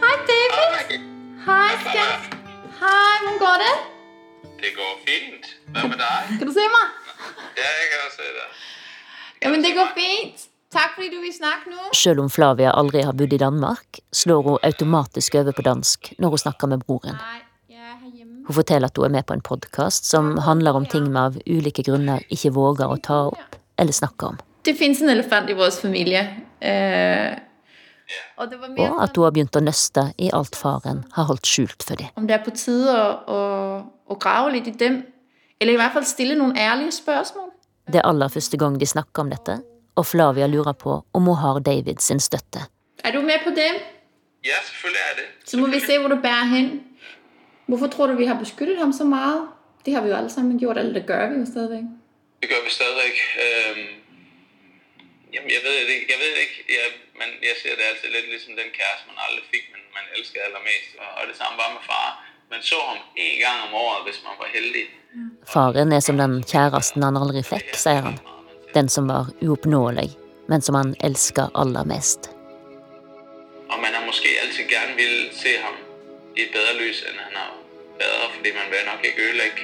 [0.00, 1.04] Hei, David.
[1.44, 2.38] Hei, skatt.
[2.78, 3.74] Hei, hvordan går det?
[4.62, 5.50] Det går fint.
[5.74, 6.32] Hvem med deg?
[6.40, 6.96] Kan du se meg?
[7.60, 8.48] Ja, jeg kan se det.
[9.42, 10.48] Ja, men det går fint.
[10.72, 11.90] Takk fordi du vil snakke nå.
[11.98, 16.36] Selv om Flavia aldri har bodd i Danmark, slår hun automatisk over på dansk når
[16.36, 17.20] hun snakker med broren.
[17.20, 17.40] Nei,
[17.74, 18.39] jeg er her hjemme.
[18.50, 21.36] Hun forteller at hun er med på en podkast som handler om ting vi av
[21.46, 25.54] ulike grunner ikke våger å ta opp eller snakke om, Det finnes en elefant i
[25.54, 26.20] vår familie.
[26.60, 27.38] Eh,
[28.36, 31.28] og det var mer og at hun har begynt å nøste i alt faren har
[31.30, 32.10] holdt skjult for dem.
[32.16, 33.38] om det er på tide å, å,
[34.10, 34.98] å grave litt i dem.
[35.60, 37.48] Eller i hvert fall stille noen ærlige spørsmål.
[37.86, 39.60] Det er aller første gang de snakker om dette,
[39.94, 42.66] og Flavia lurer på om hun har David sin støtte.
[43.04, 43.70] Er du med på det?
[44.42, 45.32] Ja, selvfølgelig er det.
[45.46, 46.70] Så må vi se hvor det bærer hen.
[47.70, 49.40] Hvorfor tror du vi har beskyttet ham så meget?
[49.84, 51.84] Det har vi jo alle sammen gjort, eller det gjør vi jo stadigvæk.
[52.40, 53.16] Det gør vi stadigvæk.
[53.44, 53.88] Øhm,
[55.34, 56.08] jamen, jeg ved det ikke.
[56.12, 56.58] Jeg ved det ikke.
[56.76, 56.86] Jeg,
[57.20, 60.42] men jeg ser det altid lidt ligesom den kæreste, man aldrig fik, men man elskede
[60.48, 60.90] allermest.
[61.02, 62.08] Og, og det samme var med far.
[62.52, 64.84] Man så ham en gang om året, hvis man var heldig.
[65.52, 68.16] Faren er som den kjæresten han aldri fikk, sier han.
[68.76, 70.10] Den som var uoppnåelig,
[70.50, 72.22] men som han elsket aller mest.
[73.72, 75.76] Og man har måske altid gerne ville se ham
[76.36, 77.59] i et bedre lys, end han har
[78.02, 79.62] været, fordi man vil nok ikke ødelægge,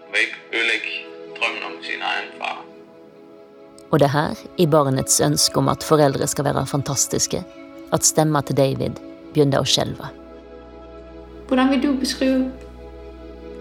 [0.00, 0.90] man vil ikke ødelægge
[1.36, 2.58] drømmen om sin egen far.
[3.90, 7.44] Og det er her, i barnets ønske om at foreldre skal være fantastiske,
[7.92, 8.94] at stemma til David
[9.32, 10.08] begynner å skjelve.
[11.48, 12.52] Hvordan vil du beskrive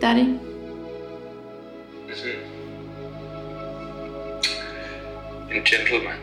[0.01, 0.25] Daddy?
[2.07, 2.51] Det
[5.55, 6.19] en gentleman.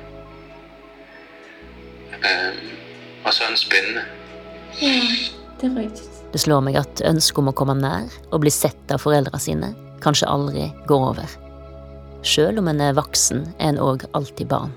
[2.13, 2.57] Um,
[3.25, 4.03] og så en spennende.
[4.83, 5.01] Ja,
[5.61, 6.18] det er rigtigt.
[6.33, 9.73] Det slår meg at ønsket om å komme nær og bli sett av foreldra sine
[10.05, 11.37] kanskje aldri går over.
[12.27, 14.75] Sjøl om en er voksen, er en òg alltid barn.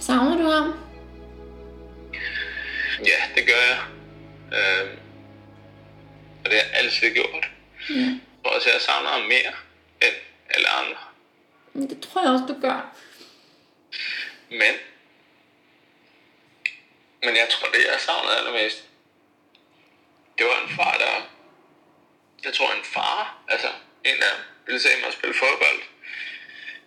[0.00, 0.72] Savner du ham?
[3.06, 3.78] Ja, det gjør jeg.
[4.58, 4.92] Øhm,
[6.44, 7.50] og det har jeg alltid gjort.
[7.90, 8.20] Mm.
[8.44, 9.52] også, jeg savner ham mer
[10.02, 10.18] enn
[10.56, 11.02] alle andre.
[11.90, 12.82] Det tror jeg også du gør.
[14.50, 14.78] Men,
[17.22, 18.84] men jeg tror, det jeg savnede allermest,
[20.38, 21.28] det var en far, der...
[22.44, 23.68] Jeg tror, en far, altså
[24.04, 24.34] en, der
[24.66, 25.80] ville se mig spille fodbold.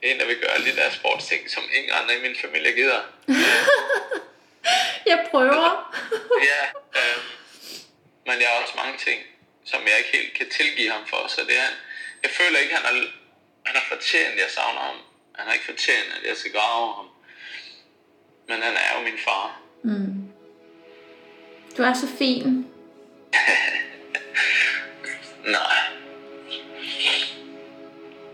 [0.02, 3.02] En, der vil gøre alle de der sportsting, som ingen andre i min familie gider.
[5.12, 5.72] Jeg prøver.
[6.52, 6.64] Ja,
[7.00, 7.18] øh,
[8.26, 9.20] men jeg har også mange ting,
[9.66, 11.28] som jeg ikke helt kan tilgive ham for.
[11.28, 11.70] Så det er,
[12.24, 12.94] jeg føler ikke, han har,
[13.66, 14.96] han har fortjent, at jeg savner ham.
[15.36, 17.08] Han har ikke fortjent, at jeg skal grave ham.
[18.48, 19.62] Men han er jo min far.
[21.78, 22.68] Du er så fin.
[25.56, 25.80] Nej.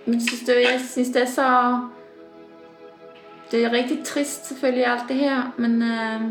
[0.05, 1.79] Men syns du, jeg synes det er så...
[3.51, 6.21] Det er riktig trist selvfølgelig alt det her, men uh,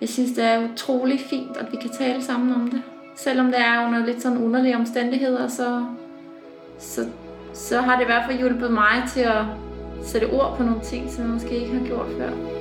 [0.00, 2.82] jeg synes det er utrolig fint, at vi kan tale sammen om det.
[3.16, 5.86] Selvom det er under litt sånn underlige omstendigheter, så,
[6.78, 7.06] så,
[7.54, 9.38] så har det i hvert fall hjulpet meg til å
[10.04, 12.55] sætte ord på noen ting, som jeg kanskje ikke har gjort før.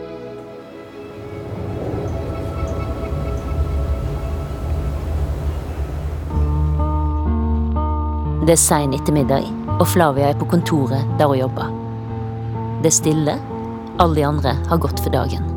[8.46, 9.48] Det er sein ettermiddag,
[9.80, 11.72] og Flavia er på kontoret der hun jobber.
[12.84, 13.34] Det er stille.
[13.98, 15.48] Alle de andre har gått for dagen.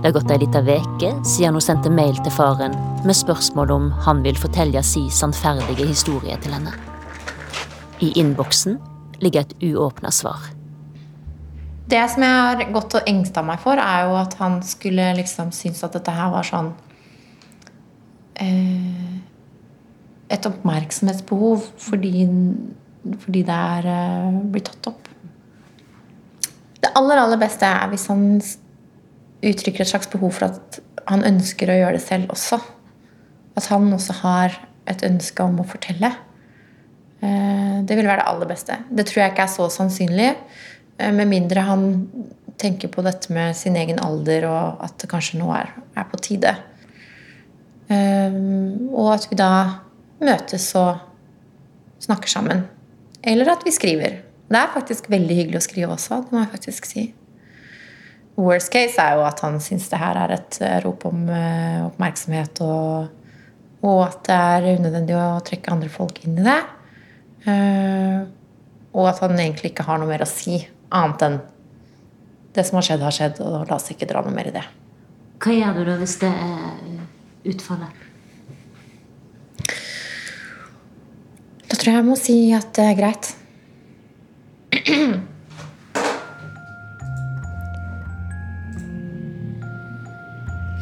[0.00, 2.72] Det har gått ei lita veke siden hun sendte mail til faren
[3.04, 6.72] med spørsmål om han vil fortelle si sannferdige historie til henne.
[8.00, 8.80] I innboksen
[9.20, 10.40] ligger et uåpna svar.
[11.84, 15.52] Det som jeg har gått og engsta meg for, er jo at han skulle liksom
[15.52, 16.72] synes at dette her var sånn
[18.40, 19.20] eh,
[20.30, 22.26] Et oppmerksomhetsbehov fordi,
[23.24, 25.08] fordi det er eh, blitt tatt opp.
[26.80, 28.22] Det aller, aller beste er hvis han
[29.40, 30.78] uttrykker et slags behov for at
[31.10, 32.60] han ønsker å gjøre det selv også.
[33.58, 34.54] At han også har
[34.88, 36.12] et ønske om å fortelle.
[37.20, 38.76] Eh, Det vil være det aller beste.
[38.90, 40.30] Det tror jeg ikke er så sannsynlig.
[40.98, 41.86] eh, Med mindre han
[42.60, 46.18] tenker på dette med sin egen alder, og at det kanskje nå er, er på
[46.20, 46.54] tide.
[47.90, 49.80] Og at vi da
[50.20, 51.00] møtes og
[52.00, 52.64] snakker sammen.
[53.22, 54.20] Eller at vi skriver.
[54.50, 57.04] Det er faktisk veldig hyggelig å skrive også, det må jeg faktisk si.
[58.40, 61.84] Worst case er jo at han syns det her er et eh, rop om eh,
[61.84, 63.10] oppmerksomhet, og,
[63.84, 66.58] og at det er unødvendig å trekke andre folk inn i det.
[67.50, 68.18] Eh,
[68.90, 70.58] og at han egentlig ikke har noe mer å si,
[70.90, 71.40] annet enn
[72.56, 74.66] det som har skjedd, har skjedd, og la oss ikke dra noe mer i det.
[75.40, 78.09] Hva gjør du da hvis det er utfallet?
[81.80, 83.36] Tror jeg jeg må si at det er greit.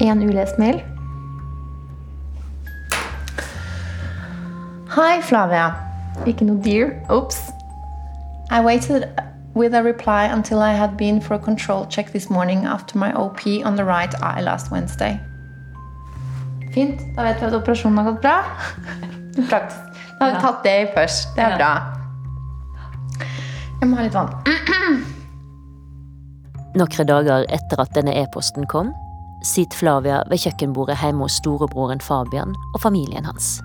[0.00, 0.82] En ulest mail.
[4.94, 5.70] Hi, Flavia.
[6.26, 6.90] Ikke noe dear.
[7.08, 7.38] Ops.
[8.50, 9.04] I waited
[9.54, 13.12] with a reply until I had been for a control check this morning after my
[13.12, 15.20] OP on the right eye last Wednesday.
[16.74, 17.00] Fint.
[17.16, 18.42] Da vet vi at operasjonen har gått bra.
[19.50, 19.87] Praktisk.
[20.18, 21.30] Da har vi tatt det først.
[21.36, 21.72] Det er bra.
[23.78, 24.34] Jeg må ha litt vann.
[26.78, 28.90] Noen dager etter at denne e-posten kom,
[29.46, 33.58] sitter Flavia ved kjøkkenbordet hjemme hos storebroren Fabian og familien hans.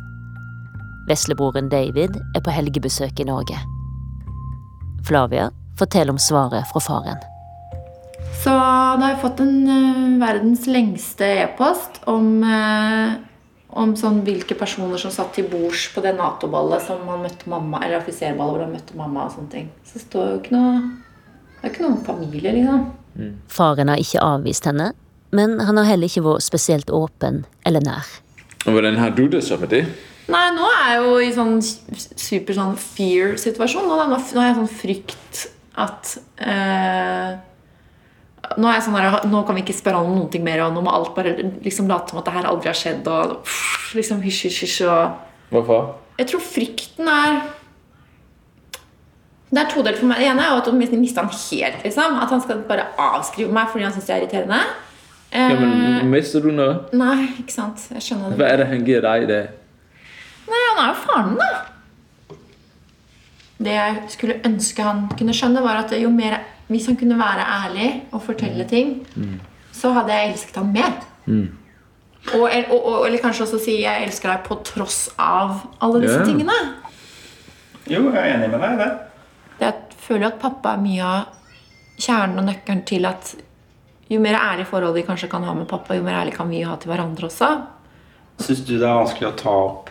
[1.10, 3.58] Veslebroren David er på helgebesøk i Norge.
[5.04, 7.20] Flavia forteller om svaret fra faren.
[8.44, 13.14] Så da har jeg fått en uh, verdens lengste e-post om, eh,
[13.80, 17.82] om sånn hvilke personer som satt til bords på det Nato-ballet som han møtte mamma,
[17.82, 19.70] eller offiserballet hvor han møtte mamma og sånne ting.
[19.88, 22.88] Så det står jo ikke noe Det er ikke noen familie, liksom.
[23.48, 24.90] Faren har ikke avvist henne,
[25.32, 28.10] men han har heller ikke vært spesielt åpen eller nær.
[28.66, 29.86] Og hvordan har du det så med det?
[30.32, 33.88] Nei, nå er jeg jo i sånn super sånn fear-situasjon.
[33.88, 35.42] Nå, nå, nå har jeg sånn frykt
[35.84, 37.34] at eh,
[38.58, 40.76] nå, er jeg sånn her, nå kan vi ikke spørre om noen ting mer, og
[40.76, 41.34] nå må alt bare
[41.64, 43.08] liksom late som at det her aldri har skjedd.
[43.10, 44.80] Og pff, liksom hysj, hysj, hysj.
[44.88, 45.92] Og Hvorfor?
[46.18, 47.42] jeg tror frykten er
[49.54, 50.22] Det er todelt for meg.
[50.22, 51.84] Det ene er at jeg mista han helt.
[51.84, 54.62] liksom At han skal bare avskrive meg fordi han syns jeg er irriterende.
[55.34, 56.80] Ja, men mister du noe?
[56.94, 57.82] Nei, ikke sant.
[57.94, 58.38] Jeg skjønner det.
[58.38, 59.44] Hva er det han gir deg i det?
[60.50, 62.38] Nei, han er jo faren min, da.
[63.64, 67.44] Det jeg skulle ønske han kunne skjønne, var at jo mer, hvis han kunne være
[67.44, 69.08] ærlig og fortelle ting,
[69.72, 70.94] så hadde jeg elsket ham mer.
[72.34, 76.20] Og, og, og, eller kanskje også si 'jeg elsker deg på tross av alle disse
[76.20, 76.28] yeah.
[76.28, 76.60] tingene'.
[77.90, 78.92] Jo, jeg er enig med deg i det.
[79.60, 81.26] Jeg føler at pappa er mye av
[82.00, 83.36] kjernen og nøkkelen til at
[84.10, 86.62] jo mer ærlig forhold vi kanskje kan ha med pappa, jo mer ærlig kan vi
[86.62, 87.50] ha til hverandre også.
[88.40, 89.90] Syns du det er vanskelig å ta opp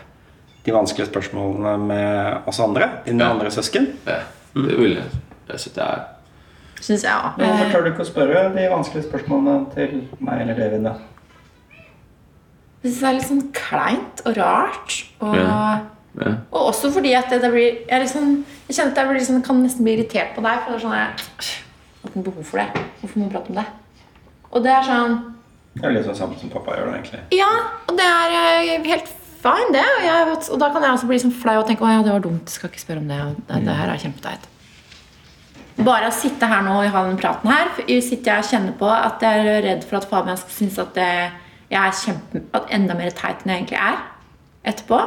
[0.65, 2.89] de vanskelige spørsmålene med oss andre?
[3.05, 3.31] Dine Ja.
[3.31, 3.87] andre søsken?
[4.05, 4.19] Ja,
[4.55, 5.05] det vil jeg.
[5.49, 6.12] Altså, det er
[6.83, 10.83] Synes jeg, Hvorfor tør du ikke å spørre de vanskelige spørsmålene til meg eller David?
[10.83, 10.93] da?
[12.83, 14.95] Jeg syns det er litt sånn kleint og rart.
[15.23, 15.59] Og, Ja.
[16.19, 16.33] ja.
[16.51, 18.33] og også fordi at det, det blir jeg, er liksom,
[18.67, 20.59] jeg kjenner at jeg blir liksom, kan nesten bli irritert på deg.
[20.65, 22.85] For det er sånn jeg, jeg har ikke behov for det.
[22.99, 23.65] Hvorfor må vi prate om det?
[24.51, 25.15] Og det er sånn
[25.73, 27.21] Det er litt sånn samme som pappa gjør det, egentlig.
[27.39, 27.51] Ja,
[27.87, 29.07] og det er eh, helt
[29.43, 29.87] fine, det.
[29.95, 32.11] Og, jeg, og da kan jeg også bli sånn flau og tenke å ja, det
[32.13, 32.51] var dumt.
[32.51, 33.21] Skal ikke spørre om det.
[33.23, 34.49] Og det, det her er kjempeteit.
[35.81, 37.71] Bare å sitte her nå og ha den praten her,
[38.01, 40.99] sitter jeg og kjenner på at jeg er redd for at Fabian skal synes at
[40.99, 43.97] jeg er kjempe, at enda mer teit enn jeg egentlig er
[44.69, 44.99] etterpå.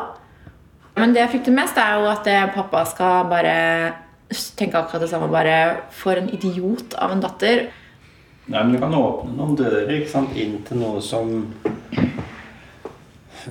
[0.96, 3.56] Men det jeg frykter mest, er jo at eh, pappa skal bare
[4.58, 5.28] tenke akkurat det samme.
[5.30, 5.56] Bare
[5.94, 7.68] for en idiot av en datter.
[8.46, 10.32] Nei, men Du kan åpne noen dører ikke sant?
[10.34, 11.52] inn til noe som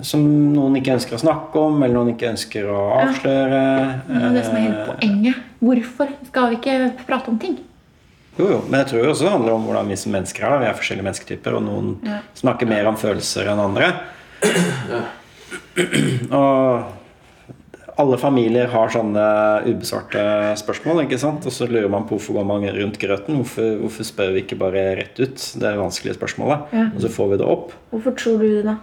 [0.02, 3.62] Som noen ikke ønsker å snakke om, eller noen ikke ønsker å avsløre.
[4.10, 5.36] Det er det som er hele Eh, poenget.
[5.62, 7.58] Hvorfor skal vi ikke prate om ting?
[8.38, 10.60] Jo, jo, men jeg tror også det handler om hvordan vi som mennesker er.
[10.60, 12.20] Vi er forskjellige mennesketyper, og noen Ja.
[12.36, 13.94] snakker mer om følelser enn andre.
[16.32, 16.84] Og
[17.98, 19.26] alle familier har sånne
[19.70, 20.24] ubesvarte
[20.60, 21.46] spørsmål, ikke sant?
[21.48, 23.38] Og så lurer man på hvorfor går man rundt grøten.
[23.40, 26.66] Hvorfor, hvorfor spør vi ikke bare rett ut det vanskelige spørsmålet?
[26.76, 26.90] Ja.
[26.92, 27.72] Og så får vi det opp.
[27.94, 28.76] Hvorfor tror du det, da?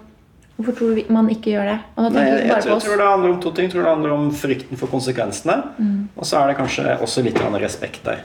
[0.56, 1.78] Hvorfor tror du man ikke gjør det?
[1.96, 3.66] Og da Nei, jeg, bare tror, på jeg tror det handler om to ting.
[3.66, 5.56] Jeg tror det handler om frykten for konsekvensene.
[5.78, 5.96] Mm.
[6.16, 8.22] Og så er det kanskje også litt respekt der.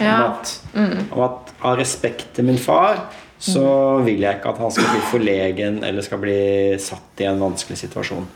[0.00, 0.14] Ja.
[0.14, 1.04] Om, at, Mm.
[1.12, 2.98] om at av respekt til min far
[3.38, 7.42] så vil jeg ikke at han skal bli forlegen eller skal bli satt i en
[7.42, 8.26] vanskelig situasjon.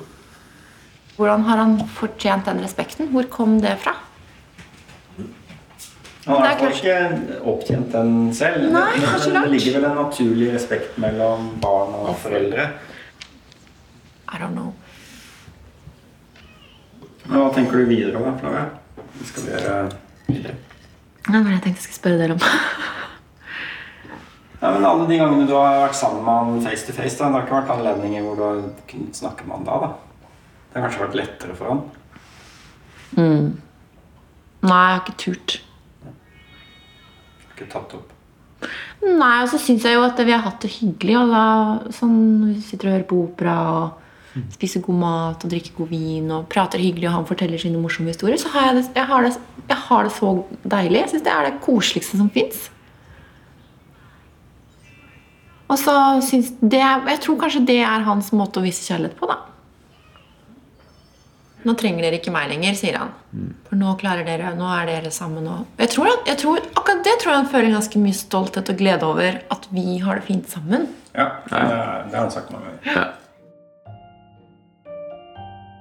[1.17, 3.09] Hvordan har han fortjent den respekten?
[3.11, 3.95] Hvor kom det fra?
[6.29, 8.69] Han har Det er fall ikke opptjent den selv.
[8.73, 12.69] Nei, Men det ligger vel en naturlig respekt mellom barn og foreldre.
[14.29, 14.75] I don't know.
[17.29, 18.67] Men hva tenker du videre da, Flavia?
[18.97, 19.79] Hva skal vi gjøre
[20.29, 20.55] videre?
[21.29, 22.47] Nei, men jeg tenkte jeg skulle spørre dere om.
[24.59, 27.29] Ja, men Alle de gangene du har vært sammen med han face to face, da,
[27.29, 28.57] det har ikke vært anledninger hvor du har
[28.91, 29.77] kunnet snakke med han da?
[29.85, 29.91] da.
[30.67, 31.83] Det har kanskje vært lettere for han?
[33.15, 33.47] Mm.
[34.67, 35.55] Nei, jeg har ikke turt.
[37.53, 38.11] Ikke tatt opp.
[39.07, 41.15] Nei, og så syns jeg jo at vi har hatt det hyggelig.
[41.21, 41.45] Og da,
[41.95, 42.19] sånn,
[42.49, 44.08] vi sitter og hører på opera og
[44.55, 48.13] spiser god mat og drikker god vin og prater hyggelig, og han forteller sine morsomme
[48.13, 49.35] historier, så har jeg det, jeg har det,
[49.69, 50.33] jeg har det så
[50.65, 51.01] deilig.
[51.01, 52.69] Jeg syns det er det koseligste som fins.
[55.69, 59.29] Og så syns det Jeg tror kanskje det er hans måte å vise kjærlighet på,
[59.29, 59.43] da.
[61.67, 63.11] Nå trenger dere ikke meg lenger, sier han.
[63.67, 65.49] For nå klarer dere, nå er dere sammen.
[65.51, 68.79] Og jeg tror, jeg tror, akkurat det tror jeg han føler ganske mye stolthet og
[68.79, 69.41] glede over.
[69.53, 70.87] At vi har det fint sammen.
[71.13, 73.11] Ja, det, det har han sagt mange ganger.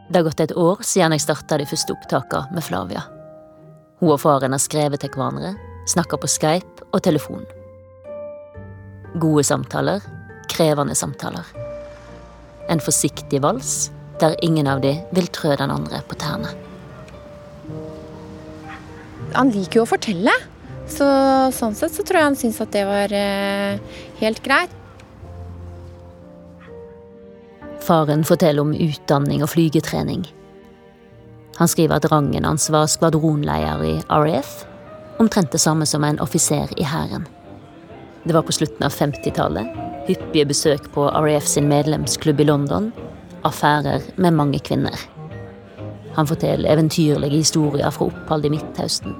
[0.07, 3.03] Det har gått et år siden jeg starta de første opptakene med Flavia.
[3.99, 5.55] Hun og faren har skrevet til hverandre,
[5.89, 7.43] snakka på Skype og telefon.
[9.19, 10.05] Gode samtaler,
[10.53, 11.47] krevende samtaler.
[12.71, 13.89] En forsiktig vals
[14.21, 16.53] der ingen av de vil trø den andre på tærne.
[19.35, 20.33] Han liker jo å fortelle.
[20.87, 21.05] Så
[21.51, 23.81] sånn sett så tror jeg han syns at det var eh,
[24.21, 24.71] helt greit.
[27.87, 30.25] Faren forteller om utdanning og flygetrening.
[31.55, 34.65] Han skriver at rangen hans var skvadronleder i RAF,
[35.23, 37.23] omtrent det samme som en offiser i hæren.
[38.27, 39.71] Det var på slutten av 50-tallet,
[40.09, 42.91] hyppige besøk på RAF sin medlemsklubb i London,
[43.47, 44.99] affærer med mange kvinner.
[46.19, 49.15] Han forteller eventyrlige historier fra opphold i Midtøsten.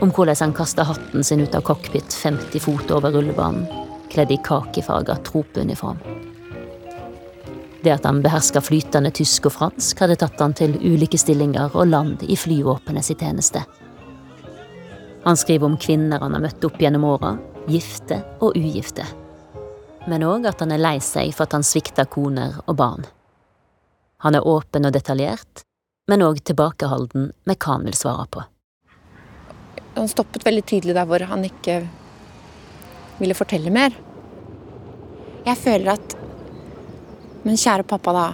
[0.00, 3.66] Om hvordan han kasta hatten sin ut av cockpit 50 fot over rullebanen,
[4.12, 5.98] kledd i kakifarga tropeuniform.
[7.82, 11.88] Det at han beherska flytende tysk og fransk, hadde tatt han til ulike stillinger og
[11.88, 13.62] land i flyvåpenets tjeneste.
[15.24, 17.34] Han skriver om kvinner han har møtt opp gjennom åra,
[17.68, 19.04] gifte og ugifte.
[20.08, 23.04] Men òg at han er lei seg for at han svikter koner og barn.
[24.24, 25.64] Han er åpen og detaljert,
[26.08, 28.44] men òg tilbakeholden med hva han vil svare på.
[29.96, 31.82] Han stoppet veldig tydelig der hvor han ikke
[33.20, 33.96] ville fortelle mer.
[35.44, 36.16] Jeg føler at
[37.44, 38.26] Men kjære pappa, da.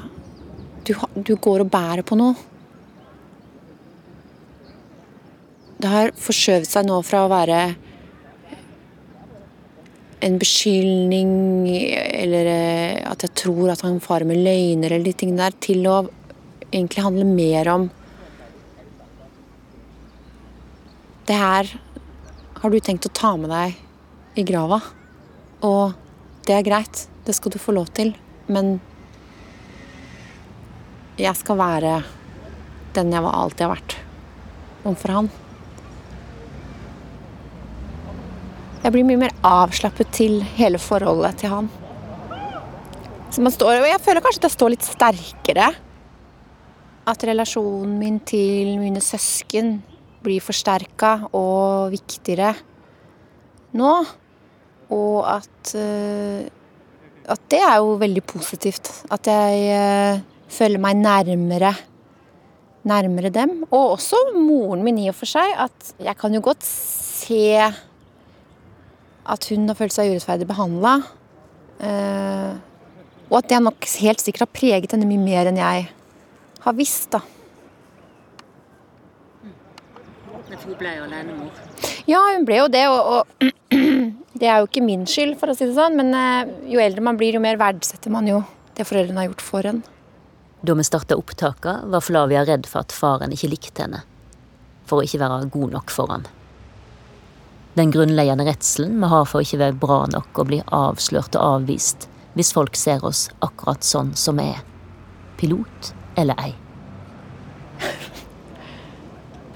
[0.86, 2.34] Du, du går og bærer på noe.
[5.76, 7.60] Det har forskjøvet seg nå fra å være
[10.26, 11.30] en beskyldning,
[11.68, 15.84] eller eh, at jeg tror at han farer med løgner, eller de tingene der, til
[15.90, 15.98] å
[16.72, 17.88] egentlig handle mer om
[21.26, 21.66] Det her
[22.60, 24.76] har du tenkt å ta med deg i grava.
[25.66, 25.96] Og
[26.46, 28.12] det er greit, det skal du få lov til,
[28.46, 28.76] men
[31.16, 31.96] jeg skal være
[32.96, 33.96] den jeg alltid har vært
[34.86, 35.30] overfor han.
[38.84, 41.70] Jeg blir mye mer avslappet til hele forholdet til han.
[43.34, 45.72] Så man står, og jeg føler kanskje at jeg står litt sterkere.
[47.06, 49.80] At relasjonen min til mine søsken
[50.22, 52.52] blir forsterka og viktigere
[53.76, 53.92] nå.
[54.94, 56.46] Og at eh,
[57.26, 58.86] At det er jo veldig positivt.
[59.10, 61.74] At jeg eh, føler meg nærmere
[62.86, 63.64] nærmere dem.
[63.70, 65.52] Og også moren min i og for seg.
[65.58, 67.58] At jeg kan jo godt se
[69.26, 71.00] at hun har følt seg urettferdig behandla.
[73.26, 75.88] og at det nok helt sikkert har preget henne mye mer enn jeg
[76.62, 77.10] har visst.
[77.10, 77.20] da.
[80.66, 81.50] Hun ble jo alenemor.
[82.06, 83.74] Ja, hun ble jo det, og, og
[84.40, 85.98] det er jo ikke min skyld, for å si det sånn.
[85.98, 88.42] Men eh, jo eldre man blir, jo mer verdsetter man jo
[88.76, 89.82] det foreldrene har gjort for en.
[90.60, 94.02] Da vi starta opptaka, var Flavia redd for at faren ikke likte henne.
[94.86, 96.26] For å ikke være god nok for han.
[97.76, 101.58] Den grunnleggende redselen vi har for å ikke være bra nok og bli avslørt og
[101.60, 104.62] avvist hvis folk ser oss akkurat sånn som vi er.
[105.36, 106.54] Pilot eller ei.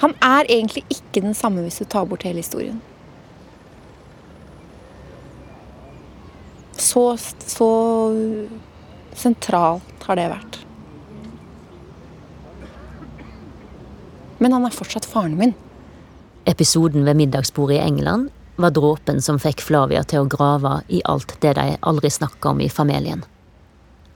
[0.05, 2.81] Han er egentlig ikke den samme hvis du tar bort hele historien.
[6.81, 7.05] Så,
[7.45, 7.71] så
[9.13, 10.60] sentralt har det vært.
[14.41, 15.55] Men han er fortsatt faren min.
[16.49, 18.31] Episoden ved middagsbordet i England
[18.61, 22.61] var dråpen som fikk Flavia til å grave i alt det de aldri snakka om
[22.61, 23.23] i familien,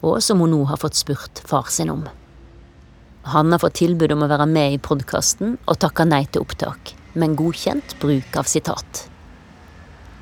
[0.05, 2.05] og som hun nå har fått spurt far sin om.
[3.35, 6.93] Han har fått tilbud om å være med i podkasten og takka nei til opptak,
[7.17, 9.07] men godkjent bruk av sitat.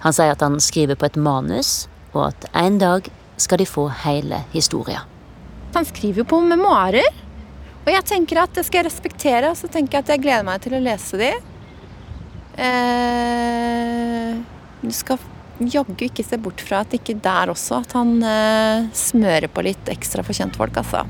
[0.03, 3.09] Han sier at han skriver på et manus, og at en dag
[3.43, 5.03] skal de få hele historia.
[5.75, 7.07] Han skriver jo på memoarer.
[7.83, 10.47] Og jeg tenker at det skal jeg respektere, og så tenker jeg at jeg gleder
[10.47, 11.33] meg til å lese de.
[12.63, 14.37] Eh,
[14.83, 15.19] du skal
[15.73, 19.91] jaggu ikke se bort fra at ikke der også at han eh, smører på litt
[19.93, 21.05] ekstra for kjentfolk, altså.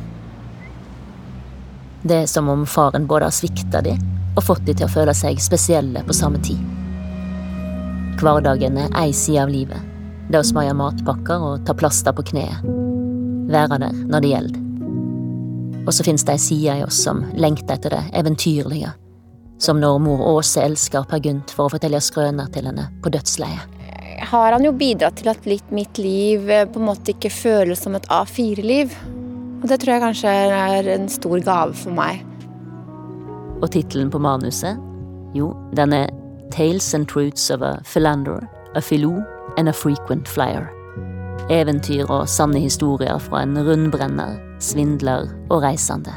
[2.03, 3.95] Det er som om faren både har svikta de
[4.33, 6.59] og fått de til å føle seg spesielle på samme tid.
[8.23, 9.89] Hverdagen er ei side av livet.
[10.31, 12.65] Det å smøre matpakker og ta plaster på kneet.
[13.53, 14.62] Være der når det gjelder.
[15.87, 18.93] Og så finnes det ei side i oss som lengter etter det eventyrlige.
[19.63, 23.79] Som når mor Åse elsker Per Gynt for å fortelle skrøner til henne på dødsleiet.
[24.33, 27.83] Har han jo bidratt til at litt mitt liv eh, på en måte ikke føles
[27.83, 28.95] som et A4-liv.
[29.63, 32.23] Og det tror jeg kanskje er en stor gave for meg.
[33.63, 34.79] Og tittelen på manuset?
[35.35, 36.11] Jo, den er
[36.55, 38.43] Tales and Truths of a Philander,
[38.75, 39.23] a Filou
[39.57, 40.71] and a Frequent Flyer.
[41.51, 46.15] Eventyr og sanne historier fra en rundbrenner, svindler og reisende.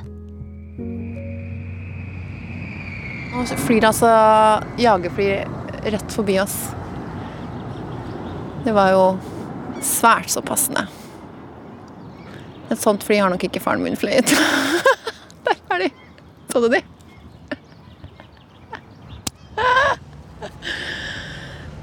[3.36, 4.12] Nå flyr det altså
[4.80, 5.30] jagerfly
[5.96, 6.56] rett forbi oss.
[8.66, 9.04] Det var jo
[9.84, 10.86] svært så passende.
[12.72, 14.32] Et sånt fly har nok ikke faren min fløyet.
[15.46, 15.89] Der er de.
[16.52, 16.82] Så du de?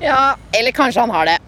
[0.03, 1.39] Ja, eller kanskje han har det.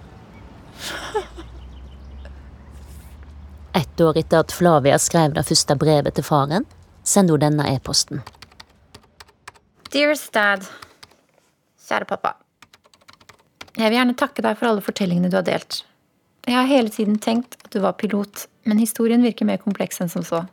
[3.75, 6.67] Ett år etter at Flavia skrev det første brevet til faren,
[7.03, 8.23] sender hun denne e-posten.
[9.91, 10.63] Dearest dad.
[11.83, 12.37] Kjære pappa.
[13.75, 15.81] Jeg vil gjerne takke deg for alle fortellingene du har delt.
[16.47, 20.13] Jeg har hele tiden tenkt at du var pilot, men historien virker mer kompleks enn
[20.13, 20.45] som så.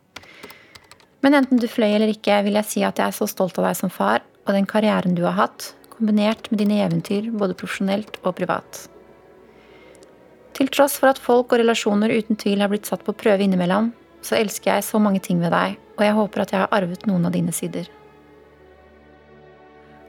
[1.21, 3.69] Men enten du fløy eller ikke, vil jeg si at jeg er så stolt av
[3.69, 8.17] deg som far og den karrieren du har hatt, kombinert med dine eventyr både profesjonelt
[8.23, 8.87] og privat.
[10.61, 13.87] Til tross for at folk og relasjoner uten tvil har blitt satt på prøve innimellom,
[14.21, 17.07] så elsker jeg så mange ting ved deg, og jeg håper at jeg har arvet
[17.09, 17.87] noen av dine sider.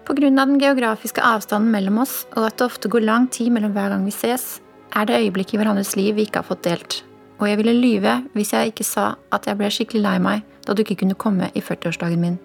[0.05, 3.95] Av den geografiske avstanden mellom oss, og at det ofte går lang tid mellom hver
[3.95, 4.61] gang vi ses,
[4.93, 7.01] er det øyeblikk i hverandres liv vi ikke har fått delt.
[7.41, 10.77] Og jeg ville lyve hvis jeg ikke sa at jeg ble skikkelig lei meg da
[10.77, 12.37] du ikke kunne komme i 40-årsdagen min.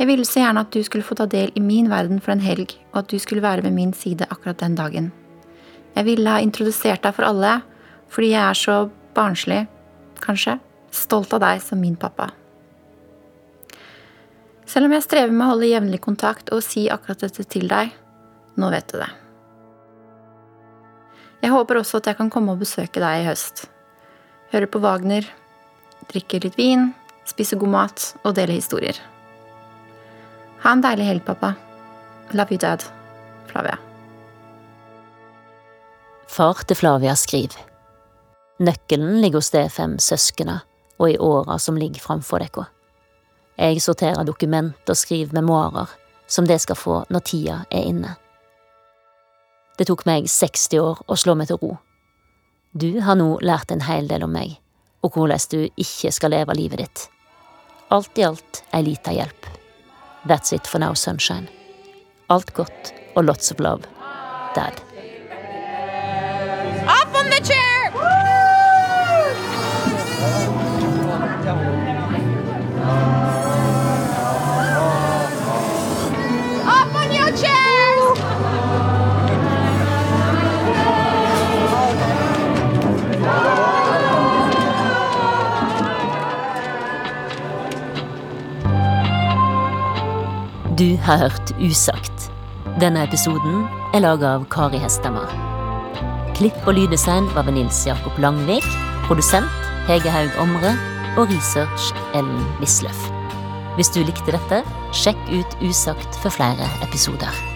[0.00, 2.40] Jeg ville så gjerne at du skulle få ta del i min verden for en
[2.40, 5.12] helg, og at du skulle være ved min side akkurat den dagen.
[5.96, 7.60] Jeg ville ha introdusert deg for alle,
[8.10, 8.76] fordi jeg er så
[9.16, 9.64] barnslig,
[10.22, 10.58] kanskje,
[10.94, 12.30] stolt av deg som min pappa.
[14.70, 17.90] Selv om jeg strever med å holde jevnlig kontakt og si akkurat dette til deg,
[18.60, 19.10] nå vet du det.
[21.40, 23.64] Jeg håper også at jeg kan komme og besøke deg i høst.
[24.52, 25.26] Høre på Wagner,
[26.12, 26.90] drikke litt vin,
[27.26, 28.98] spise god mat og dele historier.
[30.60, 31.54] Ha en deilig helg, pappa.
[32.36, 32.84] Love you, dad.
[33.50, 33.89] Flavia.
[36.30, 37.58] Far til Flavia skriver.
[38.62, 40.60] Nøkkelen ligger hos de fem søskene
[41.00, 42.68] og i åra som ligger framfor dere.
[43.58, 45.90] Jeg sorterer dokument og skriver memoarer
[46.30, 48.12] som de skal få når tida er inne.
[49.78, 51.72] Det tok meg 60 år å slå meg til ro.
[52.78, 54.54] Du har nå lært en hel del om meg,
[55.02, 57.06] og hvordan du ikke skal leve livet ditt.
[57.90, 59.48] Alt i alt ei lita hjelp.
[60.28, 61.48] That's it for now, sunshine.
[62.30, 63.82] Alt godt og lots of love.
[64.54, 64.89] Dad.
[91.06, 92.30] Har hørt Usagt.
[92.80, 95.32] Denne episoden er laga av Kari Hestemar.
[96.38, 98.66] Klipp og lyddesign var ved Nils Jakob Langvik.
[99.08, 100.76] Produsent Hege Haug Omre.
[101.18, 103.08] Og research Ellen Wisløff.
[103.74, 104.62] Hvis du likte dette,
[104.94, 107.49] sjekk ut Usagt for flere episoder.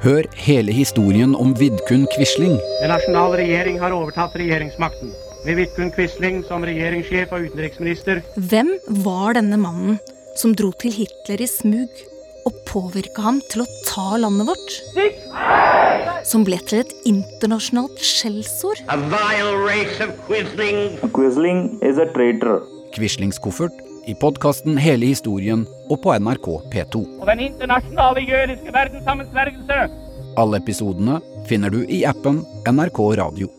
[0.00, 2.54] Hør hele historien om Vidkun Quisling.
[2.80, 5.10] Den nasjonale regjering har overtatt regjeringsmakten.
[5.44, 8.22] Med Vidkun Quisling som regjeringssjef og utenriksminister.
[8.48, 8.70] Hvem
[9.04, 9.98] var denne mannen
[10.40, 12.00] som dro til Hitler i smug
[12.48, 14.78] og påvirka ham til å ta landet vårt?
[16.24, 18.80] Som ble til et internasjonalt skjellsord?
[18.88, 20.96] A vile race of Quisling.
[21.12, 22.64] Quisling is a traitor.
[22.96, 23.76] Quislings koffert
[24.06, 27.04] i podkasten Hele historien og på NRK P2.
[27.20, 29.80] Og den internasjonale jødiske verdenssammensvergelse.
[30.40, 31.20] Alle episodene
[31.50, 33.50] finner du i appen NRK Radio.